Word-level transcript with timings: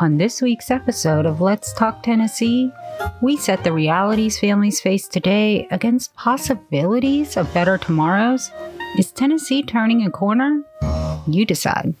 On 0.00 0.16
this 0.16 0.40
week's 0.40 0.70
episode 0.70 1.26
of 1.26 1.40
Let's 1.40 1.72
Talk 1.72 2.04
Tennessee, 2.04 2.72
we 3.20 3.36
set 3.36 3.64
the 3.64 3.72
realities 3.72 4.38
families 4.38 4.80
face 4.80 5.08
today 5.08 5.66
against 5.72 6.14
possibilities 6.14 7.36
of 7.36 7.52
better 7.52 7.78
tomorrows. 7.78 8.52
Is 8.96 9.10
Tennessee 9.10 9.60
turning 9.60 10.06
a 10.06 10.10
corner? 10.10 10.62
You 11.26 11.44
decide. 11.44 11.96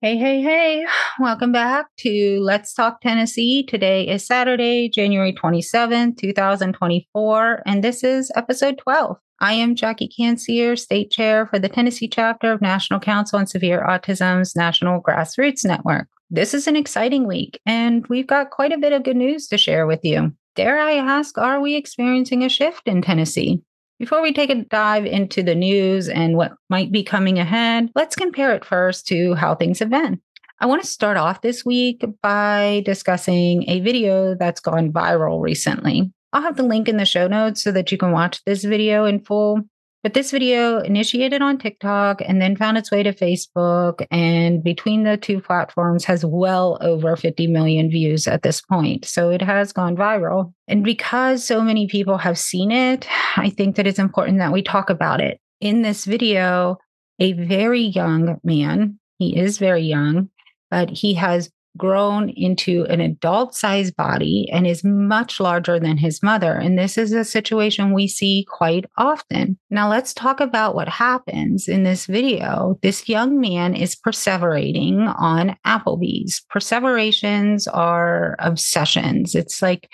Hey, 0.00 0.16
hey, 0.16 0.40
hey. 0.40 0.86
Welcome 1.20 1.52
back 1.52 1.88
to 1.98 2.40
Let's 2.40 2.72
Talk 2.72 3.02
Tennessee. 3.02 3.66
Today 3.66 4.08
is 4.08 4.26
Saturday, 4.26 4.88
January 4.88 5.34
27, 5.34 6.14
2024, 6.14 7.62
and 7.66 7.84
this 7.84 8.02
is 8.02 8.32
episode 8.36 8.78
12. 8.78 9.18
I 9.38 9.52
am 9.52 9.74
Jackie 9.74 10.08
Cancier, 10.08 10.78
State 10.78 11.10
Chair 11.10 11.46
for 11.46 11.58
the 11.58 11.68
Tennessee 11.68 12.08
chapter 12.08 12.52
of 12.52 12.62
National 12.62 13.00
Council 13.00 13.38
on 13.38 13.46
Severe 13.46 13.84
Autism's 13.86 14.56
National 14.56 15.02
Grassroots 15.02 15.66
Network 15.66 16.08
this 16.30 16.54
is 16.54 16.66
an 16.66 16.76
exciting 16.76 17.26
week, 17.26 17.60
and 17.66 18.06
we've 18.08 18.26
got 18.26 18.50
quite 18.50 18.72
a 18.72 18.78
bit 18.78 18.92
of 18.92 19.04
good 19.04 19.16
news 19.16 19.46
to 19.48 19.58
share 19.58 19.86
with 19.86 20.04
you. 20.04 20.32
Dare 20.56 20.78
I 20.78 20.92
ask, 20.92 21.36
are 21.38 21.60
we 21.60 21.74
experiencing 21.74 22.44
a 22.44 22.48
shift 22.48 22.86
in 22.86 23.02
Tennessee? 23.02 23.60
Before 23.98 24.22
we 24.22 24.32
take 24.32 24.50
a 24.50 24.64
dive 24.64 25.06
into 25.06 25.42
the 25.42 25.54
news 25.54 26.08
and 26.08 26.36
what 26.36 26.52
might 26.68 26.90
be 26.90 27.02
coming 27.02 27.38
ahead, 27.38 27.90
let's 27.94 28.16
compare 28.16 28.52
it 28.52 28.64
first 28.64 29.06
to 29.08 29.34
how 29.34 29.54
things 29.54 29.78
have 29.78 29.90
been. 29.90 30.20
I 30.60 30.66
want 30.66 30.82
to 30.82 30.88
start 30.88 31.16
off 31.16 31.42
this 31.42 31.64
week 31.64 32.04
by 32.22 32.82
discussing 32.84 33.68
a 33.68 33.80
video 33.80 34.34
that's 34.34 34.60
gone 34.60 34.92
viral 34.92 35.40
recently. 35.40 36.12
I'll 36.32 36.42
have 36.42 36.56
the 36.56 36.62
link 36.62 36.88
in 36.88 36.96
the 36.96 37.04
show 37.04 37.28
notes 37.28 37.62
so 37.62 37.70
that 37.72 37.92
you 37.92 37.98
can 37.98 38.12
watch 38.12 38.42
this 38.44 38.64
video 38.64 39.04
in 39.04 39.20
full. 39.20 39.60
But 40.04 40.12
this 40.12 40.30
video 40.30 40.80
initiated 40.80 41.40
on 41.40 41.56
TikTok 41.56 42.20
and 42.20 42.38
then 42.40 42.56
found 42.56 42.76
its 42.76 42.90
way 42.90 43.02
to 43.02 43.14
Facebook. 43.14 44.06
And 44.10 44.62
between 44.62 45.04
the 45.04 45.16
two 45.16 45.40
platforms 45.40 46.04
has 46.04 46.26
well 46.26 46.76
over 46.82 47.16
50 47.16 47.46
million 47.46 47.90
views 47.90 48.28
at 48.28 48.42
this 48.42 48.60
point. 48.60 49.06
So 49.06 49.30
it 49.30 49.40
has 49.40 49.72
gone 49.72 49.96
viral. 49.96 50.52
And 50.68 50.84
because 50.84 51.42
so 51.42 51.62
many 51.62 51.86
people 51.86 52.18
have 52.18 52.38
seen 52.38 52.70
it, 52.70 53.08
I 53.38 53.48
think 53.48 53.76
that 53.76 53.86
it's 53.86 53.98
important 53.98 54.38
that 54.40 54.52
we 54.52 54.60
talk 54.60 54.90
about 54.90 55.22
it. 55.22 55.40
In 55.62 55.80
this 55.80 56.04
video, 56.04 56.76
a 57.18 57.32
very 57.32 57.80
young 57.80 58.38
man, 58.44 59.00
he 59.18 59.34
is 59.34 59.56
very 59.56 59.84
young, 59.84 60.28
but 60.70 60.90
he 60.90 61.14
has 61.14 61.50
grown 61.76 62.28
into 62.30 62.84
an 62.84 63.00
adult 63.00 63.54
sized 63.54 63.96
body 63.96 64.48
and 64.52 64.66
is 64.66 64.84
much 64.84 65.40
larger 65.40 65.80
than 65.80 65.96
his 65.96 66.22
mother. 66.22 66.52
And 66.52 66.78
this 66.78 66.96
is 66.96 67.12
a 67.12 67.24
situation 67.24 67.92
we 67.92 68.06
see 68.08 68.46
quite 68.48 68.84
often. 68.96 69.58
Now, 69.70 69.88
let's 69.88 70.14
talk 70.14 70.40
about 70.40 70.74
what 70.74 70.88
happens 70.88 71.68
in 71.68 71.82
this 71.82 72.06
video. 72.06 72.78
This 72.82 73.08
young 73.08 73.40
man 73.40 73.74
is 73.74 73.96
perseverating 73.96 75.14
on 75.18 75.56
Applebee's. 75.66 76.42
Perseverations 76.52 77.66
are 77.72 78.36
obsessions. 78.38 79.34
It's 79.34 79.60
like 79.60 79.88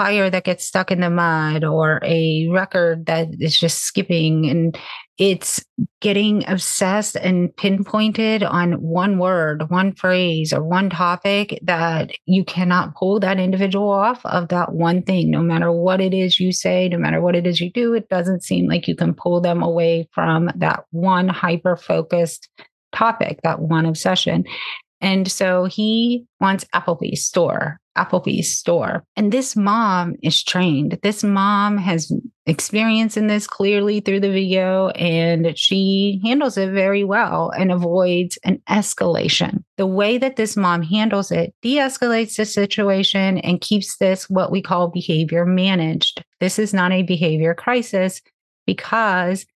tire 0.00 0.30
that 0.30 0.44
gets 0.44 0.64
stuck 0.64 0.90
in 0.90 1.00
the 1.00 1.10
mud 1.10 1.62
or 1.62 2.00
a 2.02 2.48
record 2.50 3.06
that 3.06 3.28
is 3.38 3.58
just 3.58 3.80
skipping 3.80 4.48
and 4.48 4.78
it's 5.20 5.62
getting 6.00 6.48
obsessed 6.48 7.14
and 7.14 7.54
pinpointed 7.56 8.42
on 8.42 8.80
one 8.80 9.18
word, 9.18 9.68
one 9.68 9.92
phrase, 9.92 10.50
or 10.50 10.64
one 10.64 10.88
topic 10.88 11.60
that 11.62 12.12
you 12.24 12.42
cannot 12.42 12.94
pull 12.94 13.20
that 13.20 13.38
individual 13.38 13.90
off 13.90 14.24
of 14.24 14.48
that 14.48 14.72
one 14.72 15.02
thing. 15.02 15.30
No 15.30 15.42
matter 15.42 15.70
what 15.70 16.00
it 16.00 16.14
is 16.14 16.40
you 16.40 16.52
say, 16.52 16.88
no 16.88 16.96
matter 16.96 17.20
what 17.20 17.36
it 17.36 17.46
is 17.46 17.60
you 17.60 17.70
do, 17.70 17.92
it 17.92 18.08
doesn't 18.08 18.42
seem 18.42 18.66
like 18.66 18.88
you 18.88 18.96
can 18.96 19.12
pull 19.12 19.42
them 19.42 19.62
away 19.62 20.08
from 20.14 20.50
that 20.56 20.84
one 20.90 21.28
hyper 21.28 21.76
focused 21.76 22.48
topic, 22.94 23.40
that 23.44 23.60
one 23.60 23.84
obsession. 23.84 24.44
And 25.02 25.30
so 25.30 25.64
he 25.64 26.24
wants 26.40 26.64
Applebee's 26.74 27.24
store, 27.24 27.79
Applebee's 27.96 28.56
store. 28.56 29.04
And 29.16 29.32
this 29.32 29.56
mom 29.56 30.16
is 30.22 30.42
trained. 30.42 30.98
This 31.02 31.24
mom 31.24 31.76
has 31.78 32.12
experience 32.46 33.16
in 33.16 33.26
this 33.26 33.46
clearly 33.46 34.00
through 34.00 34.20
the 34.20 34.30
video, 34.30 34.88
and 34.90 35.56
she 35.56 36.20
handles 36.24 36.56
it 36.56 36.70
very 36.70 37.04
well 37.04 37.50
and 37.50 37.70
avoids 37.70 38.38
an 38.44 38.60
escalation. 38.68 39.62
The 39.76 39.86
way 39.86 40.18
that 40.18 40.36
this 40.36 40.56
mom 40.56 40.82
handles 40.82 41.30
it 41.30 41.54
de 41.62 41.76
escalates 41.76 42.36
the 42.36 42.44
situation 42.44 43.38
and 43.38 43.60
keeps 43.60 43.96
this 43.98 44.28
what 44.28 44.50
we 44.50 44.62
call 44.62 44.88
behavior 44.88 45.44
managed. 45.44 46.24
This 46.40 46.58
is 46.58 46.74
not 46.74 46.92
a 46.92 47.02
behavior 47.02 47.54
crisis 47.54 48.20
because 48.66 49.46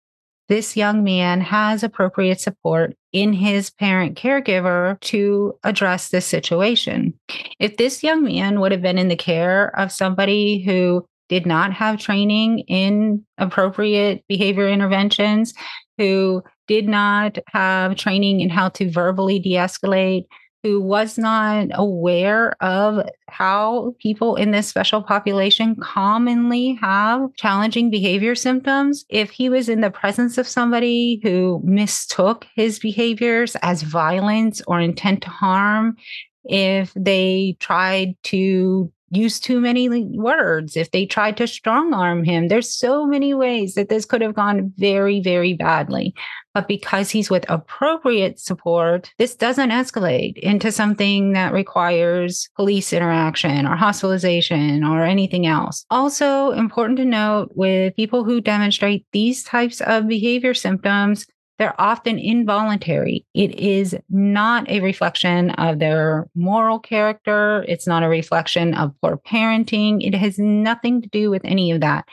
this 0.49 0.77
young 0.77 1.03
man 1.03 1.41
has 1.41 1.83
appropriate 1.83 2.41
support 2.41 2.97
in 3.13 3.33
his 3.33 3.71
parent 3.71 4.19
caregiver 4.19 5.01
to 5.01 5.59
address 5.65 6.09
this 6.09 6.27
situation. 6.27 7.15
If 7.59 7.77
this 7.77 8.03
young 8.03 8.25
man 8.25 8.61
would 8.61 8.73
have 8.73 8.83
been 8.83 8.99
in 8.99 9.09
the 9.09 9.17
care 9.17 9.79
of 9.79 9.93
somebody 9.93 10.63
who 10.63 11.07
did 11.29 11.47
not 11.47 11.73
have 11.73 11.99
training 11.99 12.61
in 12.61 13.25
appropriate 13.39 14.25
behavior 14.29 14.69
interventions, 14.69 15.55
who 15.97 16.43
did 16.67 16.89
not 16.89 17.39
have 17.49 17.97
training 17.97 18.41
in 18.41 18.51
how 18.51 18.69
to 18.71 18.91
verbally 18.91 19.39
de 19.39 19.53
escalate, 19.53 20.27
who 20.65 20.81
was 20.81 21.19
not 21.19 21.69
aware 21.75 22.55
of 22.63 23.07
how 23.29 23.95
people 23.99 24.35
in 24.35 24.51
this 24.51 24.67
special 24.67 25.03
population 25.03 25.77
commonly 25.77 26.79
have 26.81 27.29
challenging 27.37 27.91
behavior 27.91 28.35
symptoms, 28.35 29.05
if 29.11 29.31
he 29.31 29.51
was 29.51 29.69
in 29.69 29.83
the 29.83 29.91
presence 29.91 30.39
of 30.39 30.49
somebody 30.49 31.21
who 31.23 31.61
mistook 31.63 32.47
his 32.57 32.79
behaviors 32.79 33.57
as 33.57 33.83
violence 33.83 34.63
or 34.67 34.81
intent 34.81 35.23
to 35.23 35.29
harm, 35.29 35.97
if 36.45 36.93
they 36.97 37.57
tried 37.61 38.17
to 38.23 38.91
use 39.11 39.39
too 39.39 39.61
many 39.61 39.89
words, 39.89 40.77
if 40.77 40.91
they 40.91 41.07
tried 41.07 41.37
to 41.37 41.47
strong 41.47 41.93
arm 41.95 42.25
him, 42.25 42.49
there's 42.49 42.75
so 42.75 43.07
many 43.07 43.35
ways 43.35 43.75
that 43.75 43.89
this 43.89 44.05
could 44.05 44.21
have 44.21 44.35
gone 44.35 44.73
very, 44.77 45.21
very 45.21 45.55
badly. 45.55 46.15
But 46.53 46.69
because 46.69 47.11
he's 47.11 47.31
with 47.31 47.45
appropriate 47.49 48.39
support, 48.39 49.13
this 49.19 49.35
doesn't 49.35 49.71
escalate 49.71 50.39
into 50.39 50.71
something 50.71 51.33
that 51.33 51.53
requires 51.53 52.49
police 52.55 52.93
interaction 52.93 53.67
or 53.67 53.75
hospitalization 53.75 54.85
or 54.85 55.03
anything 55.03 55.47
else. 55.47 55.85
Also, 55.91 56.53
important 56.53 56.99
to 56.99 57.05
note 57.05 57.51
with 57.57 57.97
people 57.97 58.23
who 58.23 58.41
demonstrate 58.41 59.05
these 59.11 59.43
types 59.43 59.81
of 59.81 60.07
behavior 60.07 60.55
symptoms, 60.55 61.27
they're 61.59 61.81
often 61.81 62.19
involuntary. 62.19 63.25
It 63.35 63.59
is 63.59 63.97
not 64.11 64.69
a 64.69 64.81
reflection 64.81 65.51
of 65.51 65.79
their 65.79 66.27
moral 66.35 66.79
character. 66.79 67.65
It's 67.69 67.87
not 67.87 68.03
a 68.03 68.09
reflection 68.09 68.75
of 68.75 68.93
poor 69.01 69.17
parenting. 69.17 70.05
It 70.07 70.15
has 70.15 70.39
nothing 70.39 71.03
to 71.03 71.09
do 71.09 71.31
with 71.31 71.43
any 71.45 71.71
of 71.71 71.81
that 71.81 72.07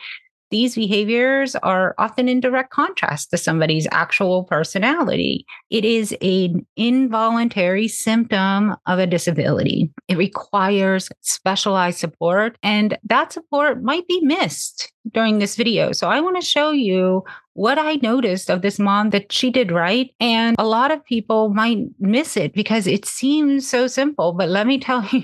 these 0.52 0.76
behaviors 0.76 1.56
are 1.56 1.96
often 1.98 2.30
in 2.30 2.40
direct 2.40 2.70
contrast 2.70 3.32
to 3.32 3.38
somebody's 3.38 3.88
actual 3.92 4.44
personality. 4.44 5.46
It 5.70 5.86
is 5.86 6.16
an 6.22 6.66
involuntary 6.76 7.88
symptom 7.88 8.76
of 8.86 9.00
a 9.00 9.08
disability. 9.08 9.92
It 10.08 10.18
requires 10.18 11.10
specialized 11.22 12.00
support, 12.00 12.58
and 12.62 12.98
that 13.06 13.34
support 13.34 13.82
might 13.82 14.08
be 14.08 14.20
missed 14.22 14.92
during 15.14 15.40
this 15.40 15.56
video. 15.56 15.94
So 15.94 16.08
I 16.08 16.20
want 16.20 16.40
to 16.40 16.46
show 16.46 16.72
you 16.72 17.24
what 17.54 17.78
I 17.78 17.96
noticed 17.96 18.50
of 18.50 18.62
this 18.62 18.80
mom 18.80 19.10
that 19.10 19.32
she 19.32 19.50
did 19.50 19.72
right. 19.72 20.14
And 20.20 20.56
a 20.60 20.66
lot 20.66 20.92
of 20.92 21.04
people 21.06 21.50
might 21.50 21.80
miss 22.00 22.38
it 22.38 22.54
because 22.54 22.88
it 22.88 23.06
seems 23.06 23.68
so 23.68 23.88
simple. 23.88 24.34
But 24.34 24.50
let 24.50 24.68
me 24.68 24.80
tell 24.80 25.04
you, 25.12 25.24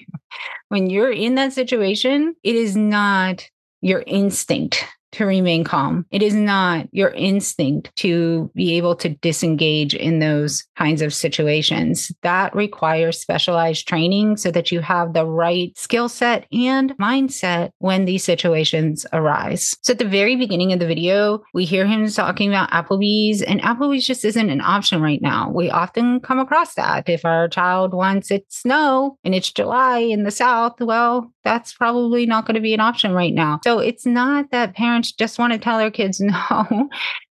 when 0.69 0.89
you're 0.89 1.11
in 1.11 1.35
that 1.35 1.53
situation, 1.53 2.35
it 2.44 2.55
is 2.55 2.75
not 2.75 3.47
your 3.81 4.03
instinct 4.07 4.83
to 5.13 5.25
remain 5.25 5.63
calm. 5.63 6.06
It 6.12 6.22
is 6.22 6.34
not 6.34 6.88
your 6.91 7.09
instinct 7.09 7.95
to 7.97 8.51
be 8.56 8.78
able 8.78 8.95
to 8.97 9.09
disengage 9.09 9.94
in 9.94 10.19
those 10.19 10.66
kinds 10.78 11.01
of 11.01 11.13
situations. 11.13 12.12
That 12.22 12.56
requires 12.56 13.19
specialized 13.19 13.88
training 13.88 14.38
so 14.38 14.51
that 14.51 14.72
you 14.72 14.80
have 14.81 15.13
the 15.13 15.25
right 15.25 15.77
skill 15.77 16.09
set 16.09 16.45
and 16.51 16.95
mindset 16.98 17.71
when 17.80 18.06
these 18.06 18.24
situations 18.24 19.06
arise. 19.13 19.75
So 19.81 19.92
at 19.92 20.00
the 20.00 20.06
very 20.06 20.36
beginning 20.36 20.74
of 20.74 20.80
the 20.80 20.88
video, 20.88 21.44
we 21.53 21.65
hear 21.65 21.86
him 21.86 22.07
talking 22.10 22.50
about 22.50 22.71
Applebee's, 22.71 23.42
and 23.42 23.62
Applebee's 23.62 24.07
just 24.07 24.25
isn't 24.25 24.50
an 24.50 24.62
option 24.62 25.01
right 25.01 25.21
now. 25.21 25.50
We 25.50 25.69
often 25.69 26.19
come 26.19 26.39
across 26.39 26.75
that. 26.75 27.07
If 27.10 27.25
our 27.25 27.48
child 27.48 27.94
wants 27.94 28.31
it 28.31 28.45
snow 28.50 29.18
and 29.24 29.33
it's 29.33 29.51
July 29.51 30.00
in 30.00 30.24
the 30.24 30.31
South, 30.31 30.80
well, 30.80 31.31
that's 31.47 31.73
probably 31.73 32.25
not 32.25 32.45
going 32.45 32.55
to 32.55 32.61
be 32.61 32.73
an 32.73 32.81
option 32.81 33.13
right 33.13 33.33
now. 33.33 33.61
So 33.63 33.79
it's 33.79 34.05
not 34.05 34.51
that 34.51 34.75
parents 34.75 35.13
just 35.13 35.39
want 35.39 35.53
to 35.53 35.59
tell 35.59 35.77
their 35.77 35.89
kids 35.89 36.19
no. 36.21 36.89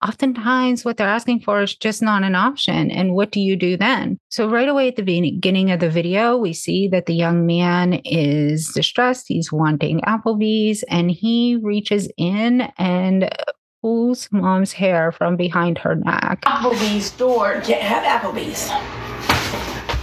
Oftentimes, 0.07 0.85
what 0.85 0.99
they're 0.99 1.09
asking 1.09 1.41
for 1.41 1.63
is 1.63 1.75
just 1.75 2.01
not 2.01 2.23
an 2.23 2.37
option. 2.37 2.93
And 2.93 3.15
what 3.15 3.33
do 3.33 3.41
you 3.41 3.57
do 3.57 3.77
then? 3.77 4.21
So, 4.29 4.49
right 4.49 4.69
away 4.69 4.87
at 4.87 4.95
the 4.95 5.03
beginning 5.03 5.73
of 5.73 5.81
the 5.81 5.91
video, 5.91 6.37
we 6.37 6.53
see 6.53 6.87
that 6.89 7.07
the 7.07 7.15
young 7.15 7.45
man 7.45 7.95
is 8.05 8.69
distressed. 8.69 9.25
He's 9.27 9.51
wanting 9.51 10.01
Applebee's 10.03 10.85
and 10.85 11.11
he 11.11 11.59
reaches 11.61 12.09
in 12.17 12.61
and 12.79 13.35
pulls 13.83 14.29
mom's 14.31 14.73
hair 14.73 15.11
from 15.11 15.37
behind 15.37 15.79
her 15.79 15.97
neck. 15.97 16.43
Applebee's 16.43 17.11
door. 17.11 17.61
Can't 17.63 17.83
have 17.83 18.05
Applebee's. 18.05 18.71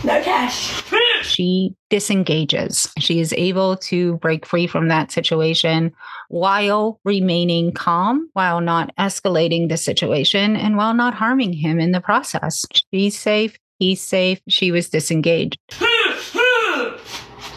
No 0.04 0.22
cash. 0.24 0.84
she 1.22 1.76
disengages. 1.90 2.92
She 2.98 3.20
is 3.20 3.34
able 3.34 3.78
to 3.78 4.18
break 4.18 4.46
free 4.48 4.66
from 4.66 4.88
that 4.88 5.12
situation 5.12 5.92
while 6.30 7.00
remaining 7.06 7.72
calm, 7.72 8.30
while 8.34 8.62
not 8.62 8.96
escalating 8.98 9.70
the 9.70 9.78
situation, 9.78 10.56
and 10.56 10.76
while 10.76 10.96
not 10.96 11.14
harming 11.14 11.54
him 11.54 11.80
in 11.80 11.92
the 11.92 12.02
process. 12.02 12.66
She's 12.92 13.18
safe. 13.18 13.58
He's 13.78 14.02
safe. 14.02 14.42
She 14.48 14.72
was 14.72 14.90
disengaged. 14.90 15.60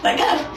like 0.02 0.20
a 0.20 0.50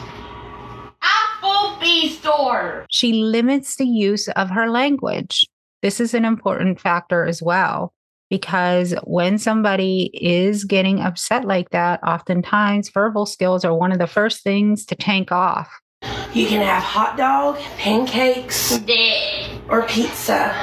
Applebee's 1.02 2.18
store. 2.18 2.86
She 2.90 3.14
limits 3.14 3.76
the 3.76 3.86
use 3.86 4.28
of 4.28 4.50
her 4.50 4.68
language. 4.68 5.46
This 5.80 6.00
is 6.00 6.12
an 6.12 6.24
important 6.24 6.80
factor 6.80 7.24
as 7.24 7.42
well 7.42 7.94
because 8.30 8.94
when 9.04 9.38
somebody 9.38 10.10
is 10.12 10.64
getting 10.64 11.00
upset 11.00 11.44
like 11.44 11.70
that, 11.70 12.02
oftentimes 12.02 12.90
verbal 12.90 13.26
skills 13.26 13.64
are 13.64 13.74
one 13.74 13.92
of 13.92 13.98
the 13.98 14.06
first 14.06 14.42
things 14.42 14.84
to 14.86 14.94
tank 14.94 15.32
off. 15.32 15.70
You 16.32 16.46
can 16.46 16.62
have 16.62 16.82
hot 16.82 17.16
dog, 17.16 17.58
pancakes, 17.78 18.78
or 19.68 19.82
pizza. 19.86 20.54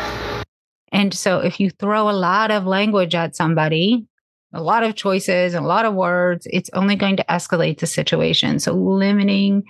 And 0.92 1.14
so 1.14 1.40
if 1.40 1.60
you 1.60 1.70
throw 1.72 2.10
a 2.10 2.14
lot 2.14 2.52
of 2.52 2.66
language 2.66 3.16
at 3.16 3.36
somebody, 3.36 4.06
a 4.54 4.62
lot 4.62 4.84
of 4.84 4.96
choices, 4.96 5.54
a 5.54 5.60
lot 5.60 5.84
of 5.84 5.94
words, 5.94 6.48
it's 6.52 6.70
only 6.74 6.96
going 6.96 7.18
to 7.18 7.26
escalate 7.30 7.80
the 7.80 7.88
situation. 7.88 8.60
So 8.60 8.74
limiting 8.74 9.64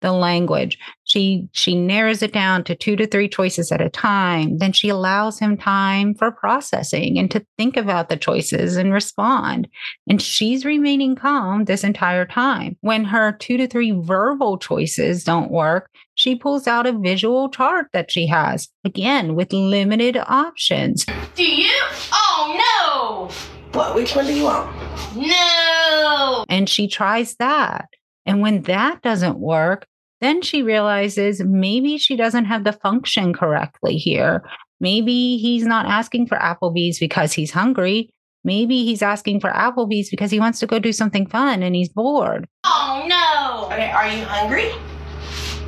the 0.00 0.12
language. 0.12 0.78
She 1.04 1.48
she 1.52 1.74
narrows 1.74 2.22
it 2.22 2.32
down 2.32 2.64
to 2.64 2.74
two 2.74 2.96
to 2.96 3.06
three 3.06 3.28
choices 3.28 3.72
at 3.72 3.80
a 3.80 3.90
time. 3.90 4.58
Then 4.58 4.72
she 4.72 4.88
allows 4.88 5.38
him 5.38 5.56
time 5.56 6.14
for 6.14 6.30
processing 6.30 7.18
and 7.18 7.30
to 7.30 7.44
think 7.58 7.76
about 7.76 8.08
the 8.08 8.16
choices 8.16 8.76
and 8.76 8.92
respond. 8.92 9.68
And 10.08 10.20
she's 10.20 10.64
remaining 10.64 11.16
calm 11.16 11.64
this 11.64 11.84
entire 11.84 12.26
time. 12.26 12.76
When 12.80 13.04
her 13.04 13.32
two 13.32 13.56
to 13.56 13.66
three 13.66 13.92
verbal 13.92 14.58
choices 14.58 15.24
don't 15.24 15.50
work, 15.50 15.90
she 16.14 16.36
pulls 16.36 16.66
out 16.66 16.86
a 16.86 16.92
visual 16.92 17.48
chart 17.48 17.86
that 17.92 18.10
she 18.10 18.26
has, 18.26 18.68
again 18.84 19.34
with 19.34 19.52
limited 19.52 20.16
options. 20.16 21.06
Do 21.34 21.44
you? 21.44 21.80
Oh 22.12 23.28
no! 23.32 23.78
What? 23.78 23.94
Which 23.94 24.14
one 24.14 24.26
do 24.26 24.34
you 24.34 24.44
want? 24.44 24.70
No! 25.16 26.44
And 26.48 26.68
she 26.68 26.88
tries 26.88 27.36
that. 27.36 27.88
And 28.26 28.40
when 28.40 28.62
that 28.62 29.02
doesn't 29.02 29.38
work, 29.38 29.86
then 30.20 30.42
she 30.42 30.62
realizes 30.62 31.42
maybe 31.42 31.98
she 31.98 32.16
doesn't 32.16 32.44
have 32.44 32.64
the 32.64 32.72
function 32.72 33.32
correctly 33.32 33.96
here. 33.96 34.44
Maybe 34.80 35.36
he's 35.38 35.64
not 35.64 35.86
asking 35.86 36.26
for 36.26 36.38
Applebee's 36.38 36.98
because 36.98 37.32
he's 37.32 37.50
hungry. 37.50 38.10
Maybe 38.44 38.84
he's 38.84 39.02
asking 39.02 39.40
for 39.40 39.50
Applebee's 39.50 40.08
because 40.08 40.30
he 40.30 40.40
wants 40.40 40.60
to 40.60 40.66
go 40.66 40.78
do 40.78 40.92
something 40.92 41.26
fun 41.26 41.62
and 41.62 41.74
he's 41.74 41.90
bored. 41.90 42.46
Oh 42.64 43.04
no! 43.06 43.66
Okay, 43.66 43.90
are 43.90 44.08
you 44.08 44.24
hungry 44.24 44.70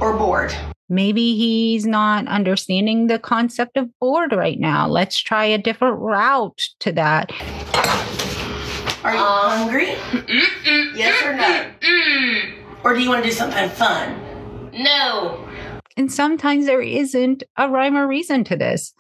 or 0.01 0.17
bored? 0.17 0.55
Maybe 0.89 1.37
he's 1.37 1.87
not 1.87 2.27
understanding 2.29 3.07
the 3.07 3.19
concept 3.19 3.77
of 3.77 3.89
bored 3.99 4.33
right 4.33 4.59
now. 4.59 4.89
Let's 4.89 5.19
try 5.19 5.45
a 5.45 5.59
different 5.59 5.99
route 5.99 6.61
to 6.81 6.93
that. 6.93 7.31
Are 9.05 9.15
you 9.15 9.21
um, 9.21 9.59
hungry? 9.59 9.87
Mm-mm, 9.87 10.97
yes 10.97 11.23
or 11.25 11.35
no? 11.35 11.71
Mm-mm. 11.81 12.55
Or 12.85 12.95
do 12.95 13.01
you 13.01 13.09
want 13.09 13.23
to 13.23 13.29
do 13.29 13.35
something 13.35 13.69
fun? 13.71 14.32
No. 14.73 15.49
And 15.97 16.13
sometimes 16.13 16.67
there 16.67 16.81
isn't 16.81 17.43
a 17.57 17.69
rhyme 17.69 17.97
or 17.97 18.07
reason 18.07 18.45
to 18.45 18.57
this. 18.57 18.93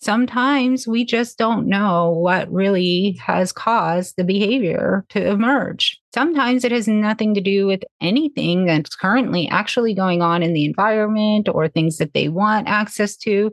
Sometimes 0.00 0.86
we 0.86 1.02
just 1.02 1.38
don't 1.38 1.66
know 1.66 2.10
what 2.10 2.52
really 2.52 3.18
has 3.24 3.52
caused 3.52 4.16
the 4.16 4.24
behavior 4.24 5.06
to 5.08 5.26
emerge. 5.30 5.98
Sometimes 6.14 6.62
it 6.62 6.72
has 6.72 6.86
nothing 6.86 7.32
to 7.32 7.40
do 7.40 7.66
with 7.66 7.82
anything 8.02 8.66
that's 8.66 8.94
currently 8.94 9.48
actually 9.48 9.94
going 9.94 10.20
on 10.20 10.42
in 10.42 10.52
the 10.52 10.66
environment 10.66 11.48
or 11.48 11.68
things 11.68 11.96
that 11.96 12.12
they 12.12 12.28
want 12.28 12.68
access 12.68 13.16
to. 13.16 13.50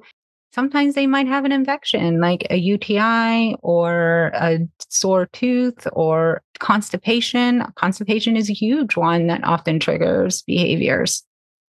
Sometimes 0.54 0.96
they 0.96 1.08
might 1.08 1.28
have 1.28 1.46
an 1.46 1.54
infection 1.54 2.20
like 2.20 2.46
a 2.50 2.58
UTI 2.58 3.56
or 3.62 4.32
a 4.34 4.60
sore 4.90 5.28
tooth 5.28 5.88
or 5.94 6.42
constipation. 6.60 7.64
Constipation 7.76 8.36
is 8.36 8.50
a 8.50 8.54
huge 8.54 8.98
one 8.98 9.28
that 9.28 9.46
often 9.46 9.80
triggers 9.80 10.42
behaviors. 10.42 11.24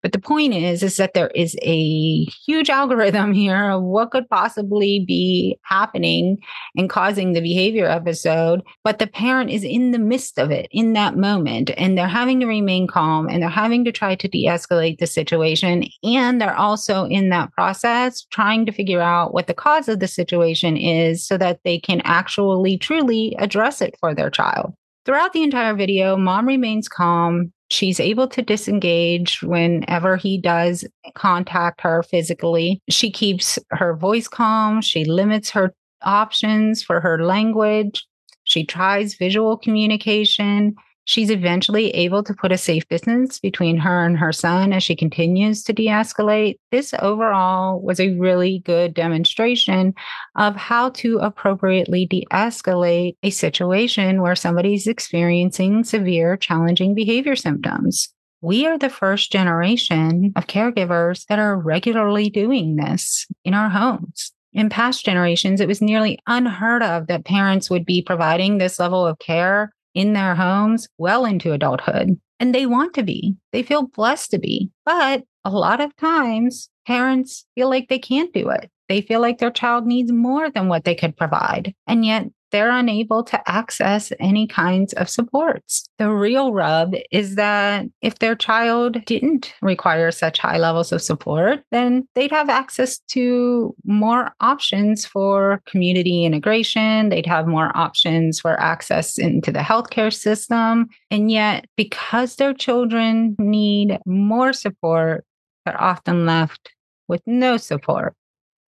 But 0.05 0.11
the 0.11 0.19
point 0.19 0.53
is, 0.53 0.83
is 0.83 0.97
that 0.97 1.15
there 1.15 1.31
is 1.33 1.57
a 1.63 2.25
huge 2.45 2.69
algorithm 2.69 3.33
here 3.33 3.71
of 3.71 3.81
what 3.81 4.11
could 4.11 4.29
possibly 4.29 5.03
be 5.03 5.57
happening 5.63 6.37
and 6.77 6.91
causing 6.91 7.33
the 7.33 7.41
behavior 7.41 7.87
episode. 7.87 8.61
But 8.83 8.99
the 8.99 9.07
parent 9.07 9.49
is 9.49 9.63
in 9.63 9.89
the 9.89 9.97
midst 9.97 10.37
of 10.37 10.51
it 10.51 10.67
in 10.69 10.93
that 10.93 11.17
moment, 11.17 11.71
and 11.75 11.97
they're 11.97 12.07
having 12.07 12.39
to 12.41 12.45
remain 12.45 12.85
calm 12.85 13.27
and 13.27 13.41
they're 13.41 13.49
having 13.49 13.83
to 13.85 13.91
try 13.91 14.13
to 14.13 14.27
de 14.27 14.45
escalate 14.45 14.99
the 14.99 15.07
situation. 15.07 15.85
And 16.03 16.39
they're 16.39 16.55
also 16.55 17.05
in 17.05 17.29
that 17.29 17.51
process 17.53 18.27
trying 18.29 18.67
to 18.67 18.71
figure 18.71 19.01
out 19.01 19.33
what 19.33 19.47
the 19.47 19.55
cause 19.55 19.89
of 19.89 20.01
the 20.01 20.07
situation 20.07 20.77
is 20.77 21.25
so 21.25 21.35
that 21.39 21.61
they 21.63 21.79
can 21.79 22.01
actually 22.03 22.77
truly 22.77 23.35
address 23.39 23.81
it 23.81 23.95
for 23.99 24.13
their 24.13 24.29
child. 24.29 24.75
Throughout 25.05 25.33
the 25.33 25.41
entire 25.43 25.75
video, 25.75 26.17
mom 26.17 26.47
remains 26.47 26.87
calm. 26.87 27.53
She's 27.69 27.99
able 27.99 28.27
to 28.27 28.41
disengage 28.41 29.41
whenever 29.41 30.17
he 30.17 30.37
does 30.37 30.85
contact 31.15 31.81
her 31.81 32.03
physically. 32.03 32.81
She 32.89 33.09
keeps 33.11 33.57
her 33.71 33.95
voice 33.95 34.27
calm. 34.27 34.81
She 34.81 35.03
limits 35.05 35.49
her 35.51 35.73
options 36.03 36.83
for 36.83 37.01
her 37.01 37.23
language. 37.25 38.05
She 38.43 38.65
tries 38.65 39.15
visual 39.15 39.57
communication. 39.57 40.75
She's 41.05 41.29
eventually 41.29 41.91
able 41.91 42.23
to 42.23 42.33
put 42.33 42.51
a 42.51 42.57
safe 42.57 42.87
distance 42.89 43.39
between 43.39 43.77
her 43.77 44.03
and 44.05 44.17
her 44.17 44.33
son 44.33 44.73
as 44.73 44.83
she 44.83 44.95
continues 44.95 45.63
to 45.63 45.73
de 45.73 45.85
escalate. 45.85 46.57
This 46.71 46.93
overall 46.99 47.79
was 47.79 47.99
a 47.99 48.15
really 48.17 48.59
good 48.65 48.93
demonstration 48.95 49.93
of 50.35 50.55
how 50.55 50.89
to 50.89 51.19
appropriately 51.19 52.07
de 52.07 52.25
escalate 52.31 53.15
a 53.21 53.29
situation 53.29 54.21
where 54.21 54.35
somebody's 54.35 54.87
experiencing 54.87 55.83
severe, 55.83 56.37
challenging 56.37 56.95
behavior 56.95 57.35
symptoms. 57.35 58.09
We 58.41 58.65
are 58.65 58.77
the 58.77 58.89
first 58.89 59.31
generation 59.31 60.33
of 60.35 60.47
caregivers 60.47 61.25
that 61.27 61.39
are 61.39 61.57
regularly 61.57 62.29
doing 62.29 62.75
this 62.77 63.27
in 63.43 63.53
our 63.53 63.69
homes 63.69 64.31
in 64.55 64.69
past 64.69 65.03
generations, 65.03 65.59
it 65.59 65.67
was 65.67 65.81
nearly 65.81 66.17
unheard 66.27 66.81
of 66.81 67.07
that 67.07 67.25
parents 67.25 67.69
would 67.69 67.85
be 67.85 68.01
providing 68.01 68.57
this 68.57 68.79
level 68.79 69.05
of 69.05 69.19
care 69.19 69.73
in 69.95 70.13
their 70.13 70.35
homes 70.35 70.87
well 70.99 71.25
into 71.25 71.53
adulthood. 71.53 72.19
And 72.39 72.53
they 72.53 72.65
want 72.65 72.93
to 72.95 73.03
be, 73.03 73.35
they 73.53 73.63
feel 73.63 73.87
blessed 73.87 74.31
to 74.31 74.39
be. 74.39 74.69
But 74.85 75.23
a 75.43 75.49
lot 75.49 75.81
of 75.81 75.95
times, 75.95 76.69
parents 76.85 77.45
feel 77.55 77.69
like 77.69 77.87
they 77.87 77.99
can't 77.99 78.33
do 78.33 78.49
it. 78.49 78.69
They 78.89 79.01
feel 79.01 79.21
like 79.21 79.39
their 79.39 79.51
child 79.51 79.87
needs 79.87 80.11
more 80.11 80.51
than 80.51 80.67
what 80.67 80.83
they 80.83 80.95
could 80.95 81.17
provide. 81.17 81.73
And 81.87 82.05
yet 82.05 82.27
they're 82.55 82.71
unable 82.71 83.21
to 83.21 83.51
access 83.51 84.13
any 84.17 84.47
kinds 84.47 84.93
of 84.93 85.09
supports. 85.09 85.89
The 85.97 86.09
real 86.09 86.53
rub 86.53 86.95
is 87.11 87.35
that 87.35 87.85
if 88.01 88.19
their 88.19 88.33
child 88.33 89.03
didn't 89.03 89.53
require 89.61 90.09
such 90.09 90.39
high 90.39 90.57
levels 90.57 90.93
of 90.93 91.01
support, 91.01 91.63
then 91.71 92.07
they'd 92.15 92.31
have 92.31 92.47
access 92.47 92.99
to 93.09 93.75
more 93.83 94.31
options 94.39 95.05
for 95.05 95.61
community 95.65 96.23
integration. 96.23 97.09
They'd 97.09 97.25
have 97.25 97.45
more 97.45 97.75
options 97.75 98.39
for 98.39 98.57
access 98.57 99.17
into 99.17 99.51
the 99.51 99.59
healthcare 99.59 100.13
system. 100.13 100.87
And 101.11 101.29
yet, 101.29 101.65
because 101.75 102.37
their 102.37 102.53
children 102.53 103.35
need 103.37 103.99
more 104.05 104.53
support, 104.53 105.25
they're 105.65 105.83
often 105.83 106.25
left 106.25 106.71
with 107.09 107.21
no 107.25 107.57
support. 107.57 108.13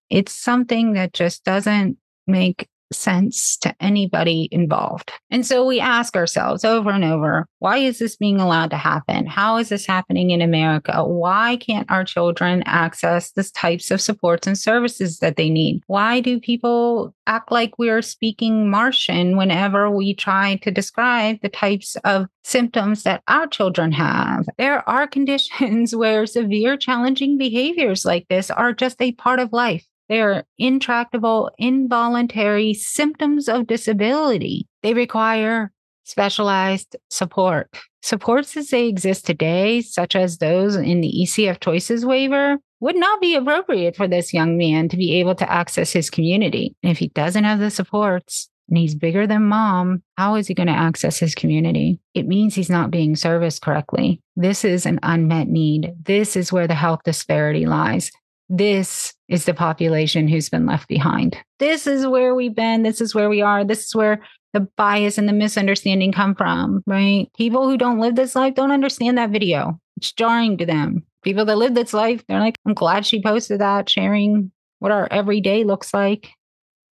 It's 0.09 0.33
something 0.33 0.91
that 0.95 1.13
just 1.13 1.45
doesn't 1.45 1.97
make 2.27 2.67
sense 2.91 3.57
to 3.57 3.75
anybody 3.79 4.49
involved. 4.51 5.11
And 5.29 5.45
so 5.45 5.65
we 5.65 5.79
ask 5.79 6.15
ourselves 6.15 6.63
over 6.63 6.89
and 6.89 7.03
over 7.03 7.47
why 7.59 7.77
is 7.77 7.99
this 7.99 8.15
being 8.15 8.39
allowed 8.39 8.69
to 8.71 8.77
happen? 8.77 9.25
How 9.25 9.57
is 9.57 9.69
this 9.69 9.85
happening 9.85 10.31
in 10.31 10.41
America? 10.41 11.03
Why 11.03 11.57
can't 11.57 11.89
our 11.91 12.03
children 12.03 12.63
access 12.65 13.31
the 13.31 13.43
types 13.43 13.91
of 13.91 14.01
supports 14.01 14.47
and 14.47 14.57
services 14.57 15.19
that 15.19 15.35
they 15.35 15.49
need? 15.49 15.83
Why 15.87 16.19
do 16.21 16.39
people 16.39 17.13
act 17.27 17.51
like 17.51 17.77
we're 17.77 18.01
speaking 18.01 18.69
Martian 18.69 19.37
whenever 19.37 19.89
we 19.91 20.13
try 20.15 20.55
to 20.63 20.71
describe 20.71 21.41
the 21.41 21.49
types 21.49 21.95
of 22.03 22.27
symptoms 22.43 23.03
that 23.03 23.23
our 23.27 23.47
children 23.47 23.91
have? 23.91 24.47
There 24.57 24.87
are 24.89 25.07
conditions 25.19 25.95
where 25.95 26.25
severe 26.25 26.77
challenging 26.77 27.37
behaviors 27.37 28.05
like 28.05 28.27
this 28.29 28.49
are 28.49 28.73
just 28.73 29.01
a 29.01 29.11
part 29.13 29.39
of 29.39 29.53
life. 29.53 29.85
They 30.09 30.21
are 30.21 30.43
intractable, 30.57 31.51
involuntary 31.57 32.73
symptoms 32.73 33.47
of 33.47 33.67
disability. 33.67 34.67
They 34.81 34.93
require 34.93 35.71
specialized 36.03 36.95
support. 37.09 37.69
Supports 38.01 38.57
as 38.57 38.69
they 38.69 38.87
exist 38.87 39.25
today, 39.25 39.81
such 39.81 40.15
as 40.15 40.37
those 40.37 40.75
in 40.75 41.01
the 41.01 41.13
ECF 41.21 41.59
Choices 41.59 42.05
waiver, 42.05 42.57
would 42.79 42.95
not 42.95 43.21
be 43.21 43.35
appropriate 43.35 43.95
for 43.95 44.07
this 44.07 44.33
young 44.33 44.57
man 44.57 44.89
to 44.89 44.97
be 44.97 45.19
able 45.19 45.35
to 45.35 45.51
access 45.51 45.91
his 45.91 46.09
community. 46.09 46.75
And 46.81 46.91
if 46.91 46.97
he 46.97 47.09
doesn't 47.09 47.43
have 47.43 47.59
the 47.59 47.69
supports, 47.69 48.49
and 48.69 48.77
he's 48.77 48.95
bigger 48.95 49.27
than 49.27 49.43
mom, 49.43 50.03
how 50.17 50.35
is 50.35 50.47
he 50.47 50.53
going 50.53 50.67
to 50.67 50.73
access 50.73 51.17
his 51.17 51.35
community? 51.35 51.99
It 52.13 52.27
means 52.27 52.55
he's 52.55 52.69
not 52.69 52.91
being 52.91 53.15
serviced 53.15 53.61
correctly. 53.61 54.21
This 54.35 54.63
is 54.63 54.85
an 54.85 54.99
unmet 55.03 55.47
need. 55.47 55.93
This 56.03 56.35
is 56.35 56.53
where 56.53 56.67
the 56.67 56.75
health 56.75 57.01
disparity 57.03 57.65
lies. 57.65 58.11
This 58.49 59.13
is 59.27 59.45
the 59.45 59.53
population 59.53 60.27
who's 60.27 60.49
been 60.49 60.65
left 60.65 60.87
behind. 60.87 61.37
This 61.59 61.85
is 61.85 62.07
where 62.07 62.33
we've 62.33 62.55
been. 62.55 62.83
This 62.83 62.99
is 62.99 63.13
where 63.13 63.29
we 63.29 63.41
are. 63.41 63.63
This 63.63 63.85
is 63.85 63.95
where 63.95 64.21
the 64.53 64.67
bias 64.75 65.19
and 65.19 65.29
the 65.29 65.33
misunderstanding 65.33 66.11
come 66.11 66.33
from, 66.33 66.83
right? 66.87 67.27
People 67.37 67.69
who 67.69 67.77
don't 67.77 67.99
live 67.99 68.15
this 68.15 68.35
life 68.35 68.55
don't 68.55 68.71
understand 68.71 69.17
that 69.17 69.29
video. 69.29 69.79
It's 69.97 70.11
jarring 70.11 70.57
to 70.57 70.65
them. 70.65 71.03
People 71.23 71.45
that 71.45 71.57
live 71.57 71.75
this 71.75 71.93
life, 71.93 72.23
they're 72.27 72.39
like, 72.39 72.55
I'm 72.65 72.73
glad 72.73 73.05
she 73.05 73.21
posted 73.21 73.61
that, 73.61 73.89
sharing 73.89 74.51
what 74.79 74.91
our 74.91 75.07
everyday 75.11 75.63
looks 75.63 75.93
like. 75.93 76.31